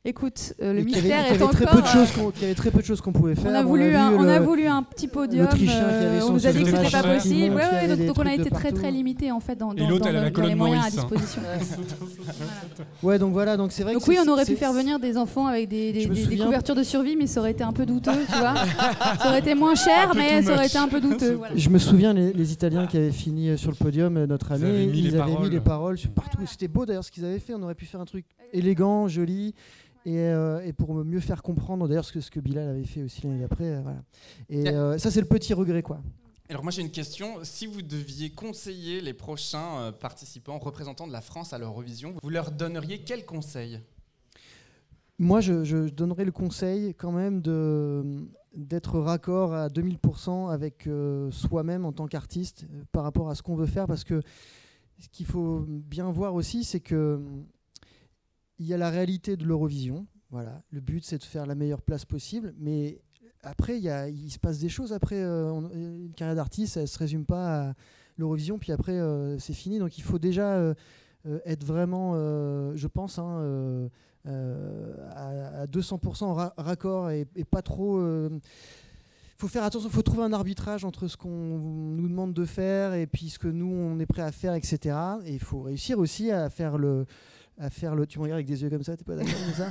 [0.04, 1.76] écoute, euh, le Et mystère est avait très encore.
[1.76, 3.50] peu de choses euh, qu'on- qu'il y avait très peu de choses qu'on pouvait faire.
[3.50, 5.46] on a, voulu un, on a le- voulu un petit podium.
[5.46, 7.54] euh, on nous a dit que c'était pas possible.
[7.54, 10.86] Ouais, donc, on a été très très limité en fait dans, dans, les moyens à
[10.88, 10.90] hein.
[10.90, 11.42] disposition.
[13.02, 15.16] Ouais, donc voilà, donc c'est vrai Donc que oui, on aurait pu faire venir des
[15.16, 16.08] enfants avec des,
[16.42, 18.54] couvertures de survie, mais ça aurait été un peu douteux, tu vois.
[19.20, 21.38] ça aurait été moins cher, mais ça aurait été un peu douteux.
[21.56, 22.52] Je me souviens, les, les
[22.88, 25.14] Qui avaient fini euh, sur le podium euh, notre Ils année, avaient mis ils les
[25.16, 25.50] avaient mis paroles.
[25.50, 26.38] les paroles sur partout.
[26.46, 27.54] C'était beau d'ailleurs ce qu'ils avaient fait.
[27.54, 29.54] On aurait pu faire un truc élégant, joli.
[30.06, 33.02] Et, euh, et pour mieux faire comprendre, d'ailleurs, ce que, ce que Bilal avait fait
[33.02, 33.64] aussi l'année d'après.
[33.64, 34.02] euh, voilà.
[34.50, 36.00] Et euh, ça, c'est le petit regret, quoi.
[36.50, 37.38] Alors moi j'ai une question.
[37.42, 42.28] Si vous deviez conseiller les prochains euh, participants, représentants de la France à l'Eurovision, vous
[42.28, 43.80] leur donneriez quel conseil?
[45.18, 48.02] Moi, je, je donnerais le conseil quand même de
[48.56, 53.42] d'être raccord à 2000% avec euh, soi-même en tant qu'artiste euh, par rapport à ce
[53.42, 53.86] qu'on veut faire.
[53.86, 54.22] Parce que
[54.98, 57.20] ce qu'il faut bien voir aussi c'est que
[58.58, 60.06] il y a la réalité de l'Eurovision.
[60.30, 60.62] Voilà.
[60.70, 62.54] Le but c'est de faire la meilleure place possible.
[62.58, 63.00] Mais
[63.42, 67.68] après il, se passe des choses après euh, une carrière d'artiste elle se résume pas
[67.68, 67.74] à
[68.16, 68.98] l'Eurovision puis après
[69.38, 69.78] c'est fini.
[69.78, 70.74] Donc il faut déjà
[71.44, 73.88] être vraiment euh, je pense hein, euh,
[74.26, 78.00] euh, à, à 200% ra- raccord et, et pas trop.
[78.00, 78.40] Il
[79.38, 82.94] faut faire attention, il faut trouver un arbitrage entre ce qu'on nous demande de faire
[82.94, 84.96] et puis ce que nous on est prêt à faire, etc.
[85.26, 87.04] Et il faut réussir aussi à faire le,
[87.58, 88.06] à faire le.
[88.06, 89.68] Tu me regardes avec des yeux comme ça, t'es pas d'accord avec ça?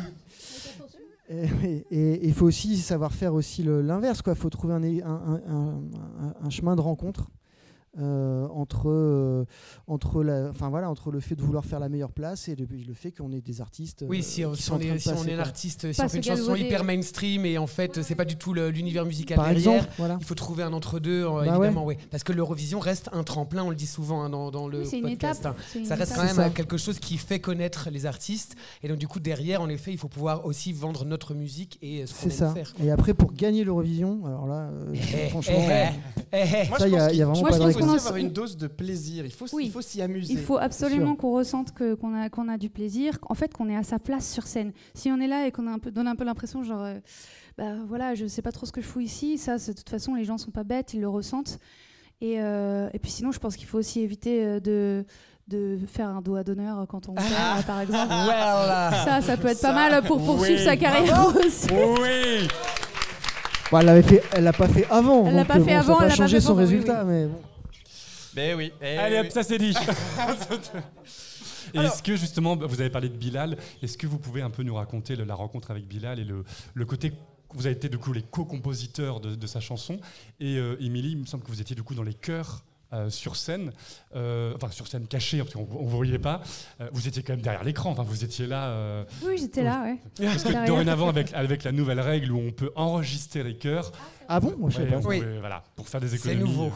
[1.30, 4.34] Et il faut aussi savoir faire aussi l'inverse, quoi.
[4.34, 5.84] Il faut trouver un, un- un- un-
[6.28, 7.30] un- un chemin de rencontre.
[8.00, 9.46] Euh, entre euh,
[9.88, 12.66] entre la enfin voilà entre le fait de vouloir faire la meilleure place et le,
[12.66, 15.40] le fait qu'on est des artistes Oui, euh, si, on est, si on est un
[15.40, 18.54] artiste, si on fait une chanson hyper mainstream et en fait c'est pas du tout
[18.54, 21.96] l'univers musical par derrière, exemple voilà il faut trouver un entre-deux, euh, Bah évidemment, oui.
[22.10, 25.02] Parce que l'Eurovision reste un tremplin, on le dit souvent hein, dans, dans le Oui,
[25.02, 25.46] podcast.
[25.46, 25.56] hein.
[25.86, 26.28] Ça reste étape.
[26.30, 28.56] quand même quelque chose qui fait connaître les artistes.
[28.84, 32.06] Et donc, du coup, derrière, en effet, il faut pouvoir aussi vendre notre musique et
[32.06, 32.74] ce qu'on ça faire.
[32.82, 35.88] et après pour gagner l'Eurovision alors là euh, Eh, franchement eh,
[36.32, 36.70] eh, eh.
[36.70, 39.26] Moi Ça, je y a- vraiment pas de aussi avoir une dose de plaisir.
[39.26, 39.66] Il faut, s- Oui.
[39.66, 40.34] il faut s'y amuser.
[40.34, 43.70] Il faut absolument qu'on ressente que- qu'on a, qu'on a du plaisir, en fait qu'on
[43.70, 44.72] est à sa place sur scène.
[44.94, 47.00] Si on est là et qu'on a un peu, donne un peu l'impression, genre, euh,
[47.58, 49.90] bah voilà, je sais pas trop ce que je fous ici, ça, c'est- de toute
[49.90, 51.60] façon, les gens sont pas bêtes, ils le ressentent.
[52.22, 55.06] Et, euh, et puis sinon, je pense qu'il faut aussi éviter euh, de,
[55.50, 58.08] de faire un doigt d'honneur quand on perd, par exemple.
[58.10, 61.68] Well, Ça, ça peut être pas mal pour poursuivre oui, sa carrière aussi.
[61.72, 62.48] Oui
[63.72, 65.80] bon, elle l'avait fait elle l'a pas fait avant Elle l'a pas euh, fait bon,
[65.80, 67.36] avant, ça a elle pas changé fait son oui, résultat mais bon.
[68.36, 68.72] Ben oui.
[68.82, 69.32] eh Allez hop, oui.
[69.32, 69.74] ça c'est dit.
[71.74, 74.76] Est-ce que justement, vous avez parlé de Bilal, est-ce que vous pouvez un peu nous
[74.76, 77.14] raconter le- la rencontre avec Bilal et le, le côté
[77.56, 80.00] vous avez été du coup les co-compositeurs de, de sa chanson
[80.40, 82.64] et euh, Émilie, il me semble que vous étiez du coup dans les chœurs
[82.94, 83.72] euh, sur scène,
[84.16, 86.42] euh, enfin sur scène cachée, parce qu'on ne vous voyait pas.
[86.82, 88.70] Euh, vous étiez quand même derrière l'écran, enfin vous étiez là.
[88.70, 90.00] euh, Oui, j'étais là, ouais.
[90.28, 93.92] parce que dorénavant, avec, avec la nouvelle règle où on peut enregistrer les chœurs,
[94.28, 94.56] Ah bon?
[94.58, 94.98] Moi, je sais ouais, pas.
[94.98, 95.22] on Oui.
[95.40, 96.50] voilà, pour faire des C'est économies.
[96.52, 96.72] nouveau.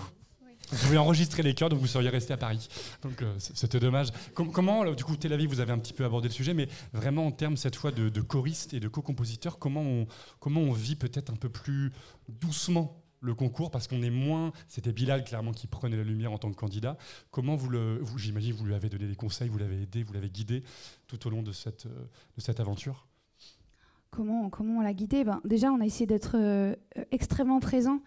[0.70, 2.68] Vous pouvez enregistrer les chœurs, donc vous seriez resté à Paris.
[3.02, 4.10] Donc euh, c'était dommage.
[4.34, 6.68] Com- comment, du coup, Tel Aviv, vous avez un petit peu abordé le sujet, mais
[6.94, 10.08] vraiment en termes cette fois de, choristes et de co-compositeurs, comment on,
[10.40, 11.92] comment on vit peut-être un peu plus
[12.28, 13.72] doucement le concours?
[13.72, 14.52] Parce qu'on est moins.
[14.68, 16.98] C'était Bilal clairement qui prenait la lumière en tant que candidat.
[17.32, 20.12] Comment vous le, vous, j'imagine, vous lui avez donné des conseils, vous l'avez aidé, vous
[20.14, 20.64] l'avez guidé
[21.08, 22.06] tout au long de cette, euh,
[22.36, 23.08] de cette aventure?
[24.12, 25.24] Comment, comment on l'a guidé?
[25.24, 26.76] Ben, Déjà, on a essayé d'être euh,
[27.12, 28.02] extrêmement présent,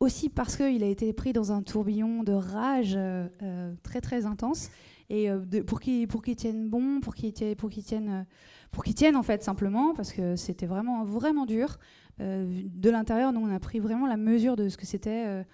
[0.00, 4.26] aussi parce qu'il a été pris dans un tourbillon de rage euh, euh, très très
[4.26, 4.70] intense,
[5.10, 8.26] et euh, de- pour qu'il pour qu'il tienne bon, pour qu'il tienne, pour qu'il tienne,
[8.70, 11.78] pour qu'il tienne en fait simplement, parce que c'était vraiment vraiment dur.
[12.20, 15.44] De l'intérieur, nous, on a pris vraiment la mesure de ce que c'était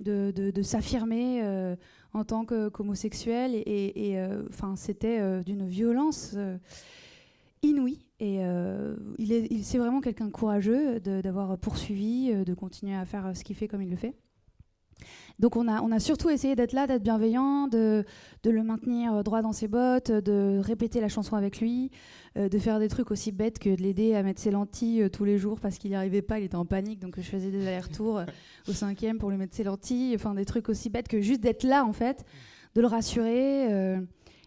[0.00, 1.42] de, s'affirmer
[2.12, 4.18] en tant qu'homosexuel, et,
[4.50, 6.34] enfin, c'était d'une violence.
[6.36, 6.58] euh,
[7.62, 7.98] inouï.
[8.22, 12.54] Et euh, il est, il- c'est vraiment quelqu'un de courageux de- d'avoir poursuivi, euh, de
[12.54, 14.14] continuer à faire euh, ce qu'il fait comme il le fait.
[15.38, 18.04] Donc on a, on a surtout essayé d'être là, d'être bienveillant, de,
[18.42, 21.90] de le maintenir droit dans ses bottes, de répéter la chanson avec lui,
[22.36, 25.24] euh, de faire des trucs aussi bêtes que de l'aider à mettre ses lentilles tous
[25.24, 27.66] les jours parce qu'il n'y arrivait pas, il était en panique, donc je faisais des
[27.66, 28.20] allers-retours
[28.68, 31.64] au cinquième pour lui mettre ses lentilles, enfin des trucs aussi bêtes que juste d'être
[31.64, 32.26] là en fait,
[32.74, 33.72] de le rassurer.
[33.72, 34.00] euh,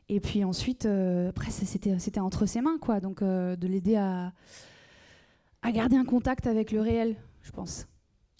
[0.09, 2.99] et puis ensuite, euh, après, c'était entre ses mains, quoi.
[2.99, 4.33] Donc, euh, de l'aider à,
[5.61, 7.87] à garder un contact avec le réel, je pense.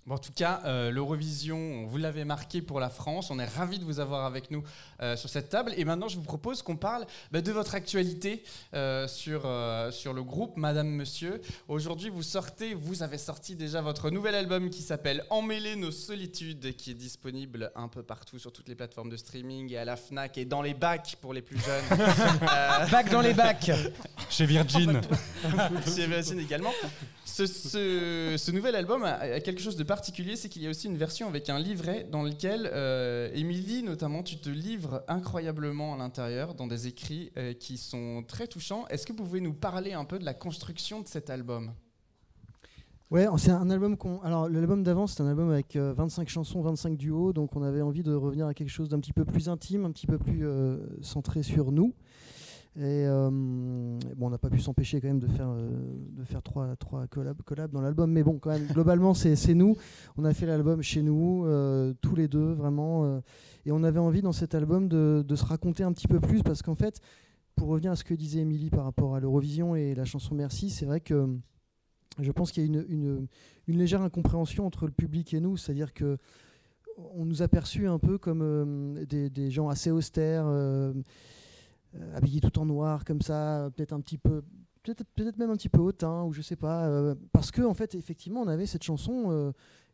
[0.05, 3.31] Bon, en tout cas, euh, l'Eurovision, vous l'avez marqué pour la France.
[3.31, 4.61] On est ravis de vous avoir avec nous
[5.01, 5.73] euh, sur cette table.
[5.77, 8.43] Et maintenant, je vous propose qu'on parle bah, de votre actualité
[8.73, 11.39] euh, sur, euh, sur le groupe Madame Monsieur.
[11.69, 16.75] Aujourd'hui, vous sortez, vous avez sorti déjà votre nouvel album qui s'appelle Emmêler nos solitudes,
[16.75, 19.95] qui est disponible un peu partout sur toutes les plateformes de streaming et à la
[19.95, 21.83] Fnac et dans les bacs pour les plus jeunes.
[22.43, 23.71] Euh, Bac dans les bacs.
[24.29, 24.99] Chez Virgin.
[25.95, 26.71] chez Virgin également.
[27.25, 30.71] Ce, ce- ce nouvel album a, a quelque chose de particulier, c'est qu'il y a
[30.71, 35.93] aussi une version avec un livret dans lequel, euh, Émilie, notamment, tu te livres incroyablement
[35.93, 38.87] à l'intérieur dans des écrits euh, qui sont très touchants.
[38.87, 41.73] Est-ce que vous pouvez nous parler un peu de la construction de cet album?
[43.11, 44.19] Ouais, c'est un album qu'on.
[44.21, 47.83] Alors, l'album d'avant, c'était un album avec euh, 25 chansons, 25 duos, donc on avait
[47.83, 50.47] envie de revenir à quelque chose d'un petit peu plus intime, un petit peu plus
[50.47, 51.93] euh, centré sur nous.
[52.75, 55.69] Et euh, bon, on n'a pas pu s'empêcher quand même de faire, euh,
[56.17, 59.75] de faire trois, trois collabs, collabs dans l'album, mais bon, quand même, globalement, c'est nous.
[60.17, 63.21] On a fait l'album chez nous, euh, tous les deux, vraiment.
[63.65, 66.41] et on avait envie dans cet album de, de se raconter un petit peu plus,
[66.41, 66.99] parce qu'en fait,
[67.55, 70.71] pour revenir à ce que disait Émilie par rapport à l'Eurovision et la chanson Merci,
[70.71, 71.27] c'est vrai que
[72.19, 73.27] je pense qu'il y a une,
[73.67, 76.17] une- légère incompréhension entre le public et nous, c'est-à-dire que
[77.15, 80.45] on nous a perçus un peu comme des, des gens assez austères,
[81.95, 84.41] euh, habillés tout en noir comme ça, peut-être un petit peu,
[84.83, 87.73] peut-être peut-être même un petit peu hautain ou je sais pas, euh, parce que en
[87.73, 89.51] fait effectivement on avait cette chanson euh,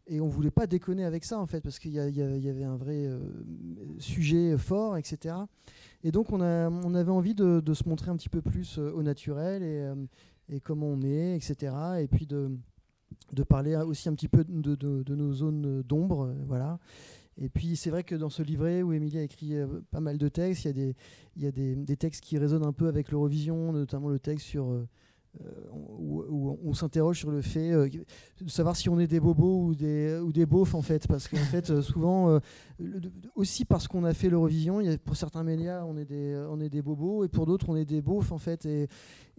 [0.07, 2.63] et on voulait pas déconner avec ça en fait parce qu'il y, y y avait
[2.63, 3.07] un vrai
[3.99, 5.35] sujet fort, etc.
[6.03, 8.77] Et donc on, a, on avait envie de, de se montrer un petit peu plus
[8.79, 11.73] au naturel et, et comment on est, etc.
[11.99, 12.49] Et puis de,
[13.33, 16.79] de parler aussi un petit peu de, de- nos zones d'ombre, voilà.
[17.41, 20.17] Et puis c'est vrai que dans ce livret où Émilie a écrit euh, pas mal
[20.17, 20.95] de textes, il
[21.37, 24.87] y a des, textes qui résonnent un peu avec l'Eurovision, notamment le texte sur euh,
[25.71, 27.87] où, où on s'interroge sur le fait euh,
[28.41, 31.27] de savoir si on est des bobos ou des, ou des beaufs en fait, parce
[31.27, 32.39] qu'en fait euh, souvent euh,
[33.35, 36.81] aussi parce qu'on a fait l'Eurovision, pour certains médias on est des, on est des
[36.81, 38.87] bobos et pour d'autres on est des beaufs en fait, et,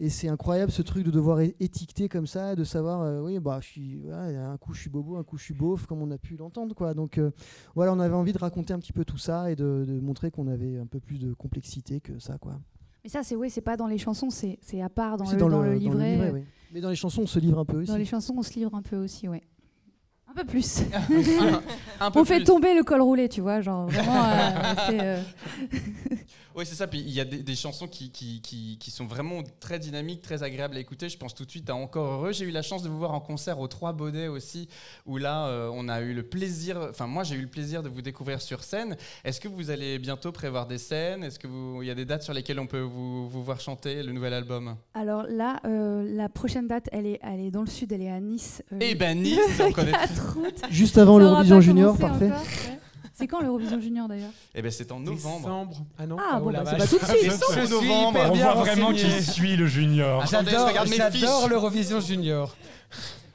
[0.01, 3.59] et c'est incroyable ce truc de devoir étiqueter comme ça, de savoir euh, oui bah
[3.61, 6.11] je suis ouais, un coup je suis bobo, un coup je suis beauf, comme on
[6.11, 6.95] a pu l'entendre quoi.
[6.95, 7.31] Donc euh,
[7.75, 10.31] voilà, on avait envie de raconter un petit peu tout ça et de, de montrer
[10.31, 12.59] qu'on avait un peu plus de complexité que ça quoi.
[13.05, 15.37] Mais ça, c'est oui, c'est pas dans les chansons, c'est c'est à part dans, C'est
[15.37, 16.31] le, dans le livret.
[16.33, 16.45] oui.
[16.73, 17.89] Mais dans les chansons on se livre un peu aussi.
[17.91, 19.43] Dans les chansons, on se livre un peu aussi, ouais.
[20.29, 20.83] Un peu plus.
[22.01, 22.45] Un peu on fait plus.
[22.45, 24.25] tomber le col roulé, tu vois, genre vraiment.
[24.25, 25.23] euh, euh,
[26.61, 26.87] Oui, c'est ça.
[26.87, 30.21] Puis il y a des, des chansons qui, qui, qui, qui sont vraiment très dynamiques,
[30.21, 31.09] très agréables à écouter.
[31.09, 32.33] Je pense tout de suite à Encore Heureux.
[32.33, 34.69] J'ai eu la chance de vous voir en concert aux Trois Baudets aussi,
[35.07, 37.89] où là, euh, on a eu le plaisir, enfin, moi, j'ai eu le plaisir de
[37.89, 38.99] vous découvrir sur scène.
[39.25, 41.25] Est-ce que vous allez bientôt prévoir des scènes?
[41.25, 41.51] Est-ce qu'il
[41.87, 44.77] y a des dates sur lesquelles on peut vous, vous voir chanter le nouvel album?
[44.93, 48.11] Alors là, euh, la prochaine date, elle est, elle est dans le sud, elle est
[48.11, 48.63] à Nice.
[48.71, 50.61] euh, Eh ben, Nice, on connaît- 4 août.
[50.71, 52.27] Juste avant l'Eurovision Junior, parfait.
[52.27, 52.79] encore, ouais.
[53.21, 55.41] C'est quand l'Eurovision Junior d'ailleurs Eh ben c'est en novembre.
[55.41, 55.77] Décembre.
[55.99, 57.33] Ah non Ah, oh bon, bah, c'est pas tout de suite.
[57.55, 58.19] Je suis novembre.
[58.19, 60.25] hyper On bien voit vraiment qui suit le junior.
[60.25, 62.57] J'adore, l'Eurovision Junior.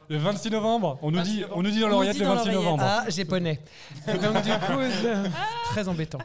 [0.09, 0.97] Le 26 novembre.
[1.03, 2.63] On nous 26 dit, on nous dit dans l'oreillette le dans 26 l'oreillette.
[2.63, 2.83] novembre.
[2.83, 3.59] Ah, j'ai poney.
[4.07, 5.31] Donc du coup, c'est
[5.65, 6.19] très embêtant.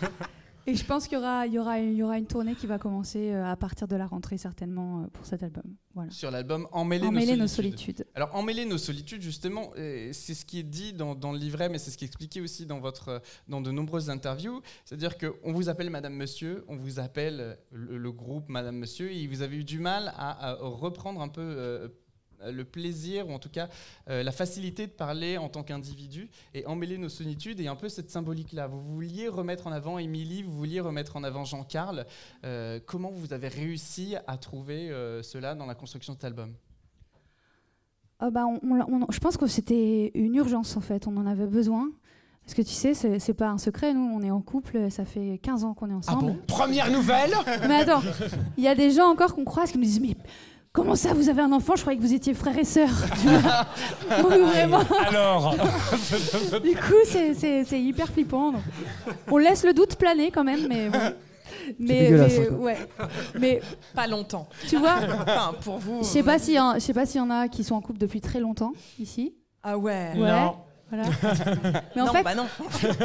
[0.66, 2.66] Et je pense qu'il y aura, il y, aura, il y aura une tournée qui
[2.66, 5.64] va commencer euh, à partir de la rentrée certainement euh, pour cet album.
[5.94, 6.10] Voilà.
[6.10, 8.06] Sur l'album Emmêler, nos, nos solitudes.
[8.14, 11.68] Alors, emmêler nos solitudes, justement, euh, c'est ce qui est dit dans, dans le livret,
[11.68, 14.62] mais c'est ce qui est expliqué aussi dans, votre, dans de nombreuses interviews.
[14.84, 19.26] C'est-à-dire qu'on vous appelle Madame Monsieur, on vous appelle le, le groupe Madame Monsieur, et
[19.26, 21.88] vous avez eu du mal à, à reprendre un peu euh,
[22.52, 23.68] le plaisir, ou en tout cas
[24.10, 27.88] euh, la facilité de parler en tant qu'individu, et emmêler nos solitudes, et un peu
[27.88, 28.66] cette symbolique-là.
[28.66, 32.06] Vous vouliez remettre en avant Émilie, vous vouliez remettre en avant Jean-Carl.
[32.44, 36.54] Euh, comment vous avez réussi à trouver euh, cela dans la construction de cet album?
[38.20, 41.16] Ah bah, on- on l'a- on- je pense que c'était une urgence en fait, on
[41.16, 41.90] en avait besoin.
[42.44, 45.38] Parce que tu sais, c'est pas un secret, nous on est en couple, ça fait
[45.42, 46.26] 15 ans qu'on est Ah ensemble.
[46.32, 46.38] bon?
[46.46, 47.32] Première nouvelle?
[47.68, 48.02] Mais attends,
[48.58, 50.14] il y a des gens encore qu'on croise qui nous disent Mais
[50.74, 51.76] comment ça, vous avez un enfant?
[51.76, 52.90] Je croyais que vous étiez frères et vois
[54.22, 55.54] Donc, vraiment, Alors,
[56.62, 57.32] du coup, c'est-
[57.80, 58.52] hyper flippant.
[58.52, 58.60] donc.
[59.30, 60.98] On laisse le doute planer quand même, mais bon.
[61.78, 62.76] Mais, hein, ouais.
[63.38, 63.62] mais
[63.94, 64.46] Pas longtemps.
[64.68, 66.00] tu vois, Enfin, pour vous.
[66.02, 67.64] je sais euh, pas s'il y, en- je sais pas s'il y en a qui
[67.64, 69.32] sont en couple depuis très longtemps ici.
[69.62, 70.10] Ah ouais.
[70.14, 70.30] Ouais.
[70.30, 70.56] Non.
[70.90, 71.04] Voilà.
[71.96, 72.46] Mais en non, fait, bah non.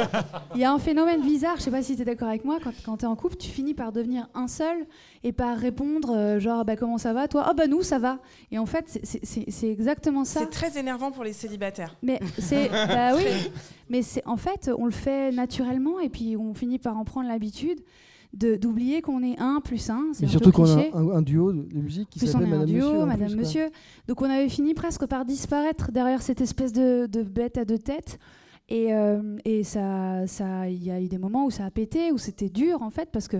[0.54, 2.58] Il y a un phénomène bizarre, je sais pas si tu es d'accord avec moi,
[2.62, 4.86] quand, quand tu es en couple, tu finis par devenir un seul
[5.24, 7.46] et par répondre euh, genre bah, comment ça va toi?
[7.50, 8.18] Oh bah nous ça va.
[8.50, 10.40] Et en fait c'est- exactement ça.
[10.40, 11.96] C'est très énervant pour les célibataires.
[12.02, 13.24] Mais c'est bah oui,
[13.88, 17.28] mais c'est en fait on le fait naturellement et puis on finit par en prendre
[17.28, 17.84] l'habitude de
[18.32, 20.12] d'oublier qu'on est un plus un.
[20.20, 22.58] Mais surtout qu'on a un, un duo de musique qui Plus on s'appelle est un
[22.58, 23.06] Madame duo, Monsieur.
[23.06, 23.36] Madame plus.
[23.36, 23.70] Monsieur.
[24.08, 27.78] Donc on avait fini presque par disparaître derrière cette espèce de, de bête à deux
[27.78, 28.18] têtes.
[28.68, 32.12] Et, euh, et ça, ça, il y a eu des moments où ça a pété,
[32.12, 33.38] où c'était dur en fait, parce que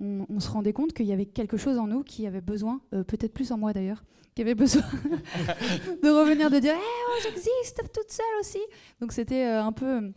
[0.00, 2.80] on, on se rendait compte qu'il y avait quelque chose en nous qui avait besoin,
[2.94, 4.04] euh, peut-être plus en moi d'ailleurs,
[4.36, 4.82] qui avait besoin
[6.02, 8.60] de revenir, de dire, Eh, oh, j'existe toute seule aussi.
[9.00, 10.12] Donc c'était euh, un peu.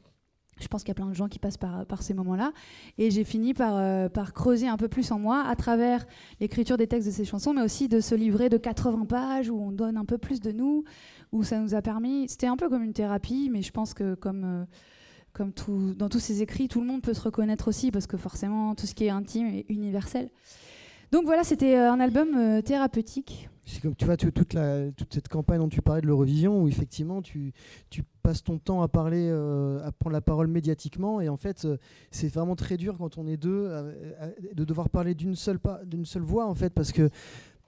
[0.61, 2.51] Je pense qu'il y a plein de gens qui passent par, ces moments-là.
[2.97, 6.05] Et j'ai fini par, euh, par creuser un peu plus en moi à travers
[6.39, 9.59] l'écriture des textes de ces chansons, mais aussi de ce livret de 80 pages où
[9.59, 10.83] on donne un peu plus de nous,
[11.31, 12.27] où ça nous a permis.
[12.29, 14.65] C'était un peu comme une thérapie, mais je pense que comme,
[15.39, 18.75] euh, dans tous ces écrits, tout le monde peut se reconnaître aussi, parce que forcément,
[18.75, 20.29] tout ce qui est intime est universel.
[21.11, 23.49] Donc voilà, c'était euh, un album thérapeutique.
[23.71, 24.53] C'est comme tu vois toute,
[25.13, 27.53] cette campagne dont tu parlais de l'Eurovision où effectivement tu,
[28.21, 31.77] passes ton temps à parler, euh, à prendre la parole médiatiquement et en fait euh,
[32.11, 33.93] c'est vraiment très dur quand on est deux euh,
[34.53, 35.57] de devoir parler d'une seule,
[36.03, 37.09] seule voix en fait parce que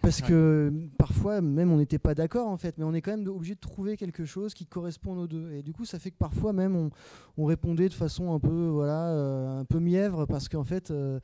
[0.04, 0.28] parce Ouais.
[0.28, 3.56] que parfois même on n'était pas d'accord en fait mais on est quand même obligé
[3.56, 6.54] de trouver quelque chose qui correspond aux deux et du coup ça fait que parfois
[6.54, 6.90] même on,
[7.38, 11.20] on répondait de façon un peu voilà euh, un peu mièvre parce qu'en fait euh,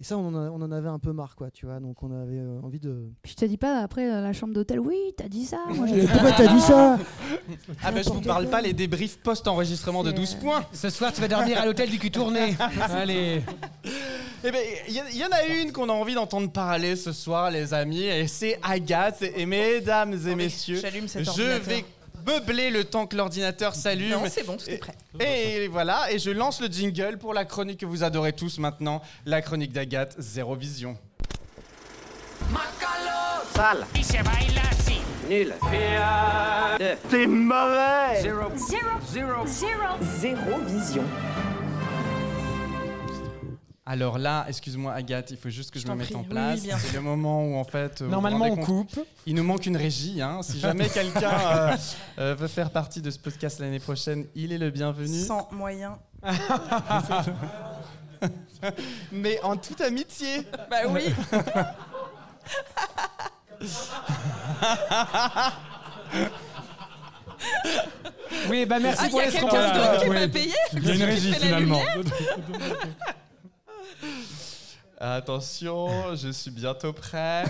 [0.00, 2.02] et ça on en, a- on en avait un peu marre quoi tu vois donc
[2.04, 4.96] on avait euh, envie de Je te dis pas après euh, la chambre d'hôtel, oui,
[5.16, 5.58] t'as dit ça.
[5.74, 6.98] Moi, pourquoi t'as dit ça
[7.82, 10.64] Ah ben je vous parle pas les débriefs post-enregistrement de C'est, 12 euh, points.
[10.72, 12.54] Ce soir, tu vas dormir à l'hôtel du cul tourné.
[12.90, 13.42] Allez.
[14.44, 17.74] Eh ben, il y, en a une qu'on a envie d'entendre parler ce soir, les
[17.74, 19.22] amis, et c'est Agathe.
[19.22, 21.84] Et mesdames et messieurs, J'allume cet je vais
[22.24, 24.10] meubler le temps que l'ordinateur s'allume.
[24.10, 24.94] Non, c'est bon, tout est prêt.
[25.18, 29.02] Et voilà, et je lance le jingle pour la chronique que vous adorez tous maintenant,
[29.26, 30.96] la chronique d'Agathe, Zéro Vision.
[40.20, 41.04] Zéro vision.
[43.90, 46.16] Alors là, excuse-moi Agathe, il faut juste que je, Je me mette prie.
[46.16, 46.60] en place.
[46.62, 48.02] oui, c'est le moment où en fait...
[48.02, 49.00] euh, vous Normalement, vous on coupe.
[49.24, 50.20] Il nous manque une régie.
[50.20, 50.40] Hein.
[50.42, 51.74] Si jamais quelqu'un euh,
[52.18, 55.18] euh, veut faire partie de ce podcast l'année prochaine, il est le bienvenu.
[55.18, 55.98] Sans moyen.
[59.10, 60.42] Mais en toute amitié.
[60.70, 61.04] Bah oui.
[68.50, 70.84] Oui, bah merci Ah, il pour y a les quelqu'un d'autre qui m'a payé il
[70.86, 71.80] y a une régie finalement.
[75.00, 77.44] Attention, je suis bientôt prêt.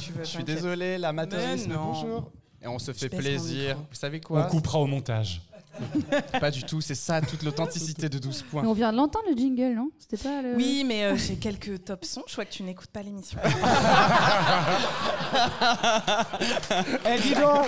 [0.00, 0.56] Tu veux, Je suis t'inquiète.
[0.56, 1.92] désolé, la matérialiste, Mais non.
[1.92, 2.30] bonjour.
[2.62, 3.68] Et on se fait baisse mon plaisir.
[3.76, 3.82] micro.
[3.90, 5.42] Vous savez On quoi coupera au montage.
[6.40, 8.64] Pas du tout, c'est ça, toute l'authenticité de 12 Mais points.
[8.66, 9.90] on vient de l'entendre le jingle, non?
[9.98, 10.54] C'était pas le.
[10.56, 12.22] Oui, mais euh, j'ai quelques top sons.
[12.26, 13.38] Je vois que tu n'écoutes pas l'émission.
[17.04, 17.66] Eh, dis donc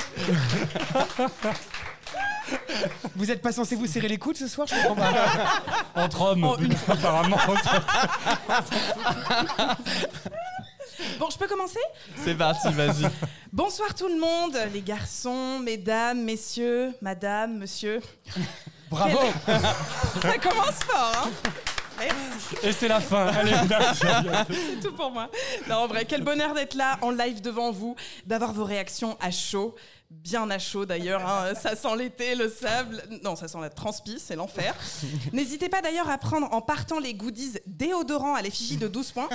[3.17, 5.63] Vous êtes pas censé vous serrer les coudes ce soir, je comprends pas.
[6.03, 7.39] Entre hommes, Oh, une apparemment.
[11.19, 11.79] Bon, je peux commencer?
[12.25, 13.09] C'est parti, vas-y.
[13.53, 18.01] Bonsoir tout le monde, les garçons, mesdames, messieurs, madame, monsieur.
[18.91, 19.19] Bravo
[20.23, 21.51] Ça commence fort, hein
[22.01, 22.67] Merci.
[22.67, 23.33] Et c'est la fin.
[24.49, 25.29] C'est tout pour moi.
[25.69, 29.31] Non, en vrai, quel bonheur d'être là en live devant vous, d'avoir vos réactions à
[29.33, 29.75] chaud.
[30.11, 31.53] Bien à chaud d'ailleurs, hein.
[31.63, 33.03] ça sent l'été, le sable.
[33.23, 34.75] Non, ça sent la transpi, c'est l'enfer.
[35.35, 39.29] N'hésitez pas d'ailleurs à prendre en partant les goodies déodorants à l'effigie de 12 points.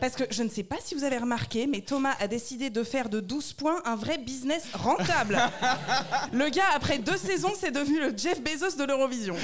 [0.00, 2.82] Parce que je ne sais pas si vous avez remarqué, mais Thomas a décidé de
[2.82, 5.38] faire de 12 points un vrai business rentable.
[6.32, 9.36] Le gars, après deux saisons, c'est devenu le Jeff Bezos de l'Eurovision.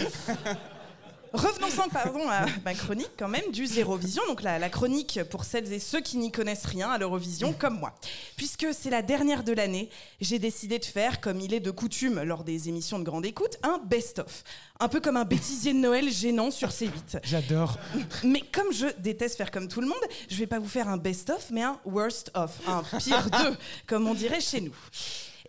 [1.32, 5.72] Revenons-en pardon, à ma chronique quand même du Zérovision, donc la, la chronique pour celles
[5.72, 7.94] et ceux qui n'y connaissent rien à l'Eurovision comme moi.
[8.36, 12.22] Puisque c'est la dernière de l'année, j'ai décidé de faire, comme il est de coutume
[12.22, 14.42] lors des émissions de grande écoute, un best-of.
[14.80, 17.20] Un peu comme un bêtisier de Noël gênant sur C8.
[17.22, 17.78] J'adore.
[18.24, 20.96] Mais comme je déteste faire comme tout le monde, je vais pas vous faire un
[20.96, 23.56] best-of, mais un worst-of, un pire d'eux,
[23.86, 24.74] comme on dirait chez nous.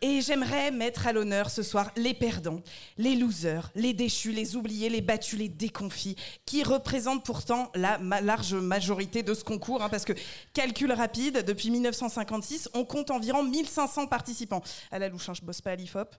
[0.03, 2.61] Et j'aimerais mettre à l'honneur ce soir les perdants,
[2.97, 8.55] les losers, les déchus, les oubliés, les battus, les déconfits, qui représentent pourtant la large
[8.55, 10.13] majorité de ce concours, hein, parce que,
[10.53, 14.63] calcul rapide, depuis 1956, on compte environ 1500 participants.
[14.91, 16.15] À la louche, hein, je bosse pas à l'IFOP.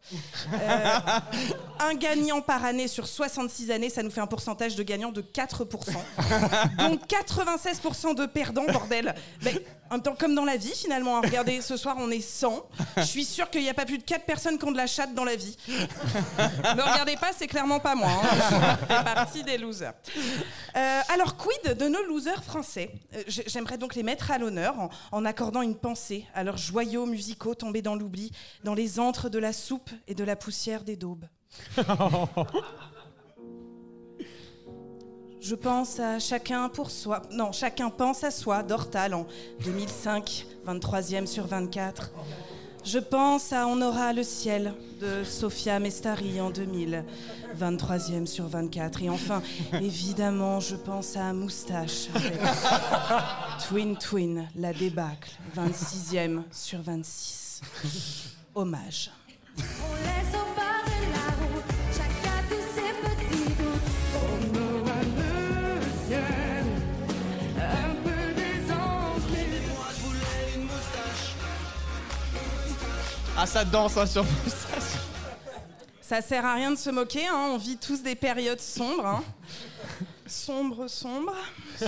[0.53, 0.99] Euh,
[1.80, 5.22] un gagnant par année sur 66 années, ça nous fait un pourcentage de gagnants de
[5.22, 5.66] 4%.
[6.78, 9.14] Donc 96% de perdants, bordel.
[10.18, 11.18] Comme dans la vie, finalement.
[11.18, 11.22] hein.
[11.24, 12.66] Regardez, ce soir, on est 100.
[12.97, 14.86] Je suis sûre qu'il n'y a pas plus de 4 personnes qui ont de la
[14.86, 15.57] chatte dans la vie.
[15.68, 18.11] Ne regardez pas, c'est clairement pas moi.
[18.11, 18.28] hein.
[18.80, 19.93] Je fais partie des losers.
[20.76, 22.90] Euh, alors, quid de nos losers français?
[23.14, 27.07] Euh, J'aimerais donc les mettre à l'honneur en, en accordant une pensée à leurs joyaux
[27.07, 28.30] musicaux tombés dans l'oubli,
[28.64, 31.26] dans les antres de la soupe et de la poussière des daubes.
[35.43, 37.22] Je pense à chacun pour soi.
[37.32, 39.26] Non, chacun pense à soi d'Hortal en
[39.64, 42.12] 2005, 23e sur 24.
[42.84, 47.05] Je pense à On aura le ciel de Sofia Mestari en 2000,
[47.59, 49.03] 23e sur 24.
[49.03, 52.38] Et enfin, évidemment, je pense à Moustache avec
[53.68, 57.62] Twin Twin, la débâcle, 26e sur 26.
[58.55, 59.11] Hommage.
[59.59, 60.53] On laisse au
[73.43, 74.24] Ah, ça danse hein, sur
[76.01, 79.05] Ça sert à rien de se moquer, hein, on vit tous des périodes sombres.
[79.05, 79.24] hein.
[80.28, 81.34] Sombre, sombre,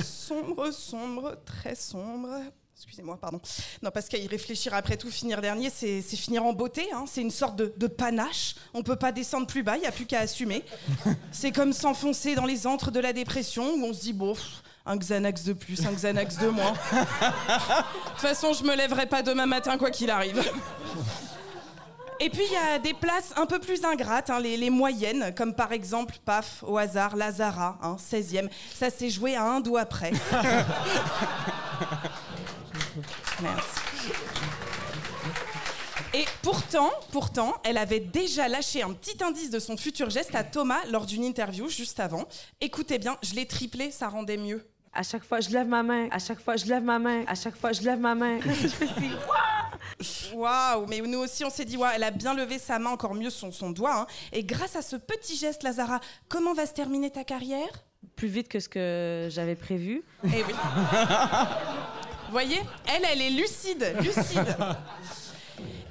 [0.03, 2.29] sombre, sombre, très sombre.
[2.77, 3.41] Excusez-moi, pardon.
[3.85, 6.89] Non, parce qu'à y réfléchir après tout, finir dernier, c'est finir en beauté.
[6.93, 7.05] hein.
[7.07, 8.57] C'est une sorte de, panache.
[8.75, 10.65] On peut pas descendre plus bas, il n'y a plus qu'à assumer.
[11.31, 14.35] C'est comme s'enfoncer dans les antres de la dépression où on se dit, bon,
[14.87, 16.73] un Xanax de plus, un Xanax de moins.
[16.73, 20.43] De toute façon, je me lèverai pas demain matin, quoi qu'il arrive.
[22.21, 25.35] Et puis il y a des places un peu plus ingrates, hein, les, les moyennes,
[25.35, 28.49] comme par exemple, paf, au hasard, Lazara, hein, 16e.
[28.75, 30.13] Ça s'est joué à un doigt près.
[33.43, 33.81] Merci.
[36.13, 40.45] Et pourtant, pourtant, elle avait déjà lâché un petit indice de son futur geste à
[40.45, 42.29] Thomas lors d'une interview juste avant.
[42.61, 44.65] Écoutez bien, je l'ai triplé, ça rendait mieux.
[44.93, 46.07] À chaque fois, je lève ma main.
[46.13, 47.25] À chaque fois, je lève ma main.
[47.27, 48.39] À chaque fois, je lève ma main.
[48.45, 49.11] je fais si,
[50.35, 53.15] Waouh, mais nous aussi on s'est dit, waouh, elle a bien levé sa main, encore
[53.15, 53.95] mieux son, son doigt.
[54.03, 54.07] hein.
[54.33, 57.69] Et grâce à ce petit geste, Lazara, comment va se terminer ta carrière?
[58.17, 60.03] Plus vite que ce que j'avais prévu.
[60.25, 60.53] Eh oui.
[62.27, 64.57] Vous voyez, elle, elle est lucide, lucide.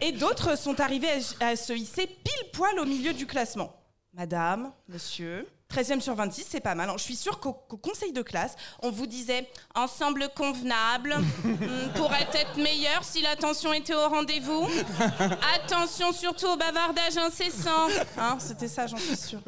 [0.02, 3.74] Et d'autres sont arrivés à, à se hisser pile poil au milieu du classement.
[4.14, 6.92] Madame, monsieur, 13e sur 26, c'est pas mal.
[6.98, 12.58] Je suis sûre qu'au conseil de classe, on vous disait ensemble convenable, hmm, pourrait être
[12.58, 14.68] meilleur si l'attention était au rendez-vous.
[15.56, 17.88] Attention surtout au bavardage incessant.
[18.18, 19.42] Hein, C'était ça, j'en suis sûre.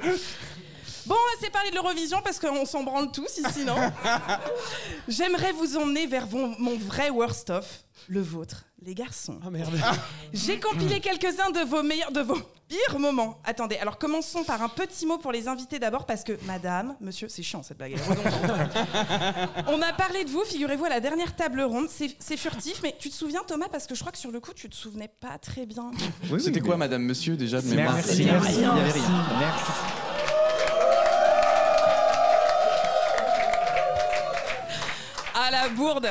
[1.05, 3.75] Bon, on va se parler de l'Eurovision parce qu'on s'en branle tous ici, non
[5.07, 9.39] J'aimerais vous emmener vers mon vrai worst of, le vôtre, les garçons.
[9.45, 9.73] Oh merde.
[10.33, 12.37] J'ai compilé quelques-uns de vos meilleurs, de vos
[12.67, 13.39] pires moments.
[13.43, 17.27] Attendez, alors commençons par un petit mot pour les invités d'abord, parce que madame, monsieur,
[17.29, 17.95] c'est chiant cette blague.
[19.67, 21.87] On a parlé de vous, figurez-vous, à la dernière table ronde.
[21.89, 24.39] C'est c'est furtif, mais tu te souviens, Thomas, parce que je crois que sur le
[24.39, 25.91] coup, tu te souvenais pas très bien.
[26.39, 28.59] C'était quoi, madame, monsieur, déjà de mémoire Merci, merci.
[28.59, 29.01] Merci.
[35.47, 36.07] Ah la bourde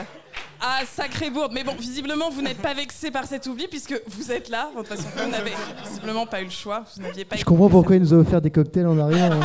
[0.60, 4.30] Ah sacrée bourde Mais bon, visiblement, vous n'êtes pas vexé par cet oubli puisque vous
[4.30, 4.70] êtes là.
[4.72, 5.52] De toute façon, vous n'avez
[5.84, 6.84] visiblement pas eu le choix.
[6.96, 7.72] Vous n'aviez pas Je comprends ça.
[7.72, 9.32] pourquoi il nous a offert des cocktails en arrière.
[9.32, 9.40] hein.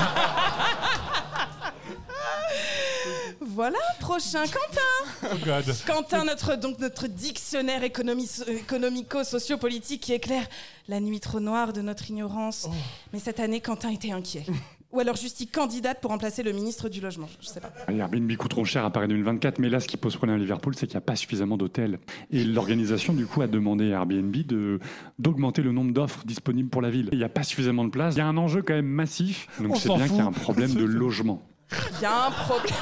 [3.42, 5.76] Voilà, prochain Quentin Oh God.
[5.86, 10.46] Quentin, notre, donc notre dictionnaire économi- économico-sociopolitique qui éclaire
[10.88, 12.68] la nuit trop noire de notre ignorance.
[13.12, 14.46] Mais cette année, Quentin était inquiet.
[14.92, 17.30] Ou alors juste y candidate pour remplacer le ministre du logement.
[17.42, 17.72] Je sais pas.
[17.88, 20.74] Airbnb coûte trop cher à Paris 2024, mais là, ce qui pose problème à Liverpool,
[20.76, 22.00] c'est qu'il n'y a pas suffisamment d'hôtels.
[22.32, 24.80] Et l'organisation, du coup, a demandé à Airbnb de,
[25.20, 27.10] d'augmenter le nombre d'offres disponibles pour la ville.
[27.12, 28.16] Il n'y a pas suffisamment de place.
[28.16, 29.48] Il y a un enjeu quand même massif.
[29.60, 31.44] Donc On c'est s'en bien qu'il y a un problème de logement.
[31.72, 32.74] Il y a un problème.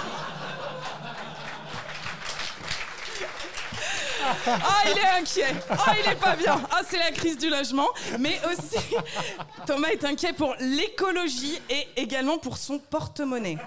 [4.47, 5.55] Ah, il est inquiet.
[5.69, 6.59] Ah, il est pas bien.
[6.71, 7.87] Ah, c'est la crise du logement.
[8.19, 8.77] Mais aussi,
[9.65, 13.57] Thomas est inquiet pour l'écologie et également pour son porte-monnaie.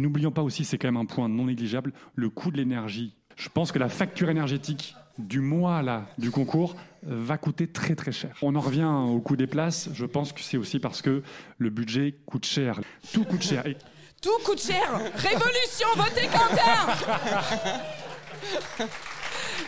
[0.00, 3.14] N'oublions pas aussi, c'est quand même un point non négligeable, le coût de l'énergie.
[3.36, 6.74] Je pense que la facture énergétique du mois là, du concours
[7.06, 8.36] euh, va coûter très très cher.
[8.42, 9.88] On en revient au coût des places.
[9.94, 11.22] Je pense que c'est aussi parce que
[11.58, 12.80] le budget coûte cher.
[13.12, 13.66] Tout coûte cher.
[13.66, 13.76] Et
[14.20, 15.00] Tout coûte cher.
[15.14, 16.86] Révolution, votez Quentin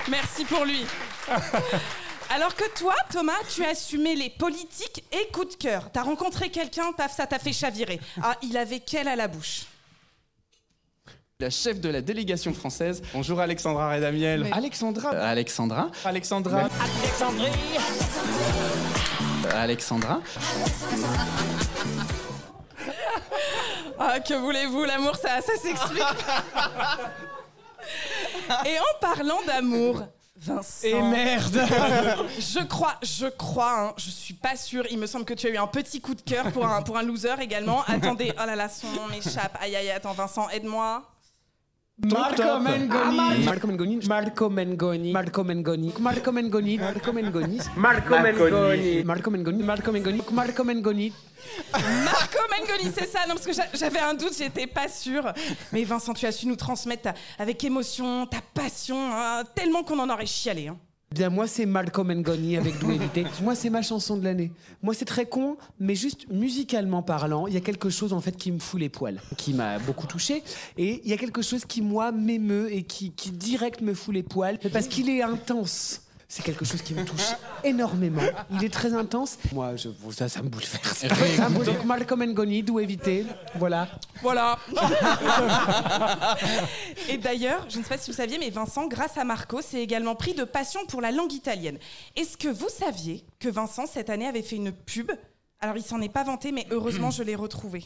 [0.09, 0.85] Merci pour lui.
[2.30, 5.91] Alors que toi, Thomas, tu as assumé les politiques et coup de cœur.
[5.93, 8.01] T'as rencontré quelqu'un, paf, ça t'a fait chavirer.
[8.22, 9.64] Ah, il avait quelle à la bouche?
[11.41, 13.03] La chef de la délégation française.
[13.12, 14.45] Bonjour Alexandra Redamiel.
[14.45, 15.12] Mais- Alexandra.
[15.12, 15.91] Euh, Alexandra.
[16.05, 16.61] Alexandra.
[16.64, 16.68] Euh,
[19.53, 20.20] Alexandra.
[23.99, 26.03] Ah, que voulez-vous, l'amour, ça, ça s'explique.
[28.66, 30.03] Et en parlant d'amour,
[30.37, 30.87] Vincent.
[30.87, 31.61] Et merde.
[32.39, 34.85] Je crois, je crois, hein, je suis pas sûre.
[34.91, 36.99] Il me semble que tu as eu un petit coup de cœur pour un, pour
[36.99, 37.82] un loser également.
[37.87, 39.57] Attendez, oh là là, son nom m'échappe.
[39.61, 41.03] Aïe aïe, attends, Vincent, aide-moi.
[41.97, 43.45] Marco Mengoni.
[43.45, 44.01] Marco Mengoni.
[44.09, 45.12] Marco Mengoni.
[45.12, 45.92] Marco Mengoni.
[46.01, 47.59] Marco Mengoni.
[47.76, 49.05] Marco Mengoni.
[49.05, 49.62] Marco Mengoni.
[49.62, 49.62] Marco Mengoni.
[49.62, 50.22] Marco Mengoni.
[50.32, 51.12] Marco Mengoni.
[51.72, 53.20] Marco Mengoni, c'est ça.
[53.28, 55.32] Non, parce que j'a- j'avais un doute, j'étais pas sûre.
[55.72, 59.99] Mais Vincent, tu as su nous transmettre ta- avec émotion, ta passion, hein, tellement qu'on
[60.01, 60.68] en aurait chialé.
[60.68, 60.76] hein.
[61.14, 63.24] Bien, moi, c'est Marco Mengoni avec éviter.
[63.42, 64.50] Moi, c'est ma chanson de l'année.
[64.82, 68.36] Moi, c'est très con, mais juste musicalement parlant, il y a quelque chose en fait
[68.36, 70.42] qui me fout les poils, qui m'a beaucoup touché.
[70.76, 74.12] Et il y a quelque chose qui, moi, m'émeut et qui, qui direct me fout
[74.12, 76.03] les poils, parce qu'il est intense.
[76.35, 77.30] C'est quelque chose qui me touche
[77.62, 78.20] énormément.
[78.51, 79.39] Il est très intense.
[79.53, 81.07] Moi, je, ça, ça me bouleverse.
[81.37, 81.76] Ça me bouleverse.
[81.76, 83.24] Donc, Malcolm Ngoni, d'où éviter.
[83.55, 83.87] Voilà.
[84.20, 84.59] Voilà.
[87.09, 89.80] Et d'ailleurs, je ne sais pas si vous saviez, mais Vincent, grâce à Marco, s'est
[89.80, 91.78] également pris de passion pour la langue italienne.
[92.16, 95.12] Est-ce que vous saviez que Vincent, cette année, avait fait une pub?
[95.61, 97.85] Alors, il s'en est pas vanté, mais heureusement, je l'ai retrouvé.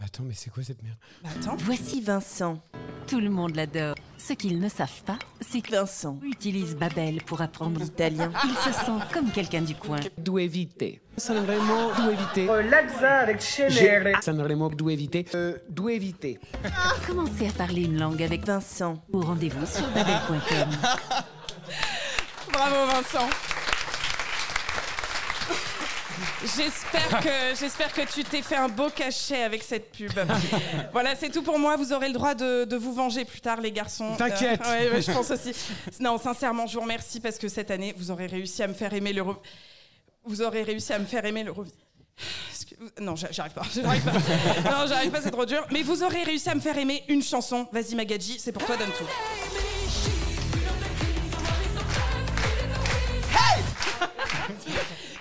[0.00, 0.96] Attends, mais c'est quoi cette merde?
[1.24, 1.56] Attends.
[1.58, 2.62] Voici Vincent.
[3.08, 3.96] Tout le monde l'adore.
[4.16, 8.30] Ce qu'ils ne savent pas, c'est que Vincent utilise Babel pour apprendre l'italien.
[8.44, 9.98] Il se sent comme quelqu'un du coin.
[10.18, 11.00] D'où éviter.
[11.16, 12.46] Sanremo, d'où éviter.
[12.70, 13.42] Lazza avec
[14.22, 15.24] Sanremo, d'où éviter.
[15.34, 16.38] Euh, d'où éviter.
[17.06, 19.02] Commencez à parler une langue avec Vincent.
[19.12, 20.68] Au rendez-vous sur babel.com.
[22.52, 23.28] Bravo, Vincent.
[26.44, 30.12] J'espère que, j'espère que tu t'es fait un beau cachet avec cette pub.
[30.92, 31.76] voilà, c'est tout pour moi.
[31.76, 34.14] Vous aurez le droit de, de vous venger plus tard, les garçons.
[34.16, 34.60] T'inquiète.
[34.64, 35.52] Euh, ouais, ouais, je pense aussi.
[36.00, 38.92] Non, sincèrement, je vous remercie parce que cette année, vous aurez réussi à me faire
[38.94, 39.36] aimer l'Euro.
[40.24, 41.64] Vous aurez réussi à me faire aimer l'Euro.
[42.50, 43.62] Excuse- Non, j'a- j'arrive pas.
[43.74, 44.12] J'arrive pas.
[44.12, 45.66] Non, j'arrive pas, c'est trop dur.
[45.70, 47.66] Mais vous aurez réussi à me faire aimer une chanson.
[47.72, 49.04] Vas-y, Magadji, c'est pour toi, donne tout.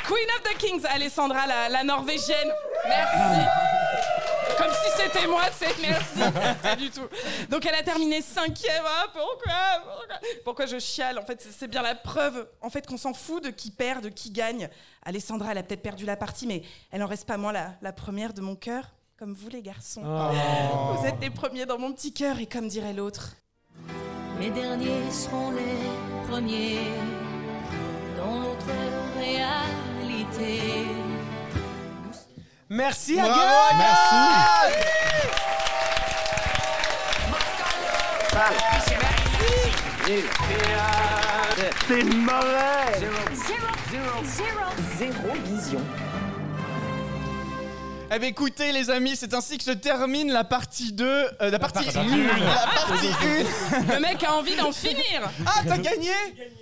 [0.08, 2.52] Queen of the Kings, Alessandra, la, la norvégienne.
[2.88, 3.46] Merci.
[4.58, 6.58] Comme si c'était moi, tu sais, merci.
[6.64, 7.08] Pas du tout.
[7.50, 8.84] Donc elle a terminé cinquième.
[8.86, 9.54] Ah, pourquoi,
[9.84, 10.16] pourquoi?
[10.46, 11.20] Pourquoi je chiale?
[11.20, 14.04] En fait, c'est- c'est bien la preuve en fait, qu'on s'en fout de qui perd,
[14.04, 14.70] de qui gagne.
[15.04, 17.92] Alessandra, elle a peut-être perdu la partie, mais elle en reste pas moins la, la
[17.94, 18.86] première de mon cœur.
[19.20, 20.02] Comme vous, les garçons.
[20.06, 20.96] Oh.
[20.96, 23.32] Vous êtes les premiers dans mon petit cœur, et comme dirait l'autre.
[24.40, 26.80] Les derniers seront les premiers
[28.18, 28.66] dans notre
[32.70, 33.78] Merci à Bravo, Agathe.
[33.78, 34.16] Merci.
[38.34, 38.68] Merci.
[41.58, 42.04] Merci.
[42.16, 43.00] Mauvais.
[43.00, 43.14] Zéro.
[44.24, 44.66] Zéro.
[44.98, 45.82] Zéro vision.
[48.10, 51.60] Eh bien écoutez les amis, c'est ainsi que se termine la partie 2, euh, la
[51.60, 52.04] partie partie 1.
[52.04, 52.28] une.
[52.28, 52.34] La
[52.88, 53.94] partie 1.
[53.96, 55.30] Le mec a envie d'en finir.
[55.46, 56.12] Ah, t'as gagné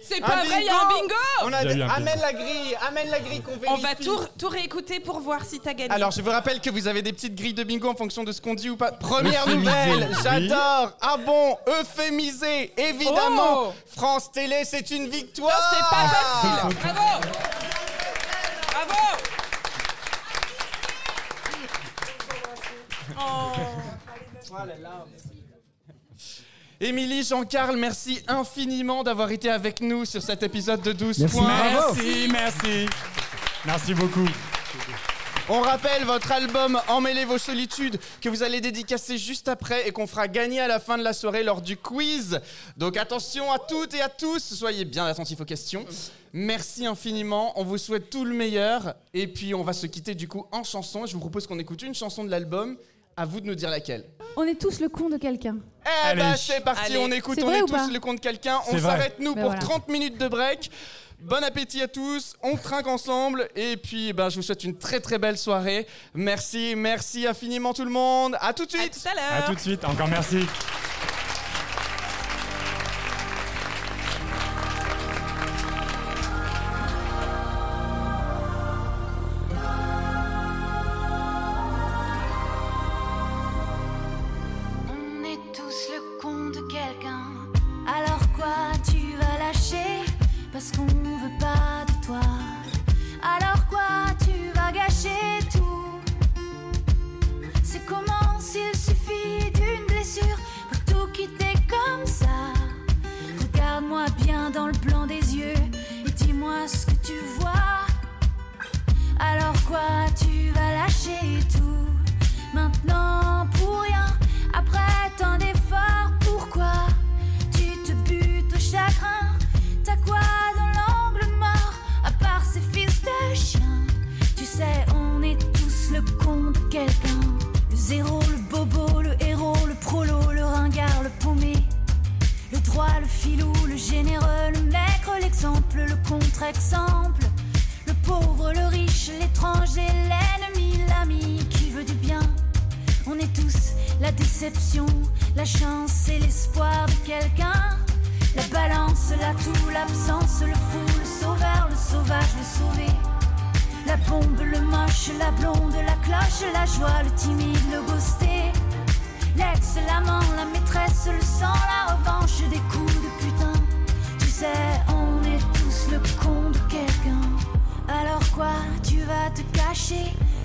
[0.03, 1.13] C'est pas vrai, il y a un bingo.
[1.43, 3.51] On a Il y a des- eu un Amène la grille, amène la grille qu'on
[3.57, 3.69] vérifie.
[3.71, 5.91] On va tout, tout réécouter pour voir si t'as gagné.
[5.91, 8.31] Alors je vous rappelle que vous avez des petites grilles de bingo en fonction de
[8.31, 8.91] ce qu'on dit ou pas.
[8.93, 10.17] Première Euphémisé, nouvelle, oui.
[10.23, 10.93] j'adore.
[10.99, 13.65] Ah bon, euphémisé, évidemment.
[13.67, 13.73] Oh.
[13.95, 15.71] France Télé, c'est une victoire.
[15.71, 16.77] C'était pas facile.
[16.81, 17.21] Bravo.
[18.71, 19.17] Bravo.
[26.79, 31.35] Émilie, Jean-Carl, merci infiniment d'avoir été avec nous sur cet épisode de 12 Merci.
[31.37, 31.47] points.
[31.47, 32.85] Merci, merci.
[33.65, 34.27] Merci beaucoup.
[35.47, 40.07] On rappelle votre album Emmêlez vos solitudes que vous allez dédicacer juste après et qu'on
[40.07, 42.39] fera gagner à la fin de la soirée lors du quiz.
[42.77, 45.85] Donc attention à toutes et à tous, soyez bien attentifs aux questions.
[46.33, 50.27] Merci infiniment, on vous souhaite tout le meilleur et puis on va se quitter du
[50.27, 51.05] coup en chanson.
[51.05, 52.75] Je vous propose qu'on écoute une chanson de l'album.
[53.17, 54.03] À vous de nous dire laquelle.
[54.37, 55.57] On est tous le con de quelqu'un.
[55.85, 56.21] Eh Allez.
[56.21, 56.97] bah c'est parti, Allez.
[56.97, 58.59] on écoute, C'est on vrai est ou tous le compte de quelqu'un.
[58.67, 58.91] On C'est vrai.
[58.91, 59.65] s'arrête nous Ben pour voilà.
[59.65, 60.69] 30 minutes de break.
[61.21, 64.99] Bon appétit à tous, on trinque ensemble et puis ben, je vous souhaite une très
[64.99, 65.87] très belle soirée.
[66.13, 68.35] Merci, merci infiniment tout le monde.
[68.41, 68.91] À tout de suite.
[69.01, 69.43] tout à l'heure.
[69.43, 70.45] À tout de suite, encore merci.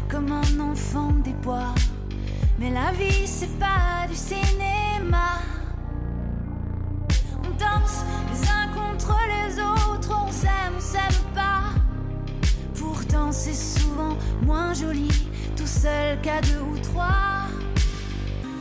[0.09, 1.75] Comme un enfant des bois.
[2.59, 5.41] Mais la vie, c'est pas du cinéma.
[7.45, 11.71] On danse les uns contre les autres, on s'aime, on s'aime pas.
[12.79, 15.11] Pourtant, c'est souvent moins joli,
[15.57, 17.47] tout seul qu'à deux ou trois.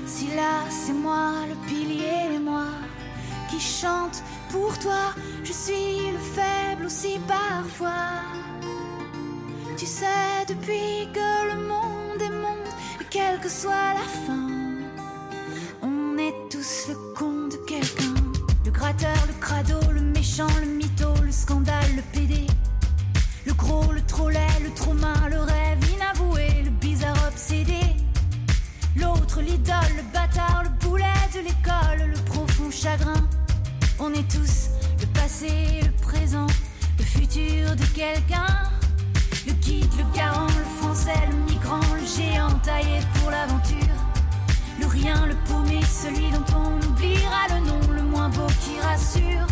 [0.06, 2.68] Si là, c'est moi, le pilier, et moi,
[3.50, 5.14] qui chante pour toi,
[5.44, 8.24] je suis le faible aussi parfois.
[9.78, 12.74] Tu sais, depuis que le monde est monde,
[13.12, 14.50] quelle que soit la fin,
[15.84, 18.16] on est tous le con de quelqu'un.
[18.66, 22.48] Le gratteur, le crado, le méchant, le mytho, le scandale, le PD.
[23.46, 27.82] Le gros, le trop laid, le trop main, le rêve inavoué, le bizarre obsédé.
[28.96, 33.28] L'autre, l'idole, le bâtard, le boulet de l'école, le profond chagrin.
[34.00, 34.70] On est tous
[35.00, 36.48] le passé, le présent,
[36.98, 38.79] le futur de quelqu'un
[40.00, 44.00] le garant, le français, le migrant, le géant taillé pour l'aventure.
[44.80, 49.48] Le rien, le paumé, celui dont on oubliera le nom, le moins beau qui rassure.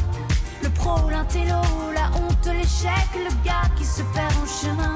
[0.63, 1.61] Le pro, l'intello,
[1.93, 4.95] la honte, l'échec, le gars qui se perd en chemin.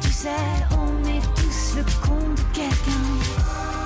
[0.00, 3.77] Tu sais, on est tous le con de quelqu'un.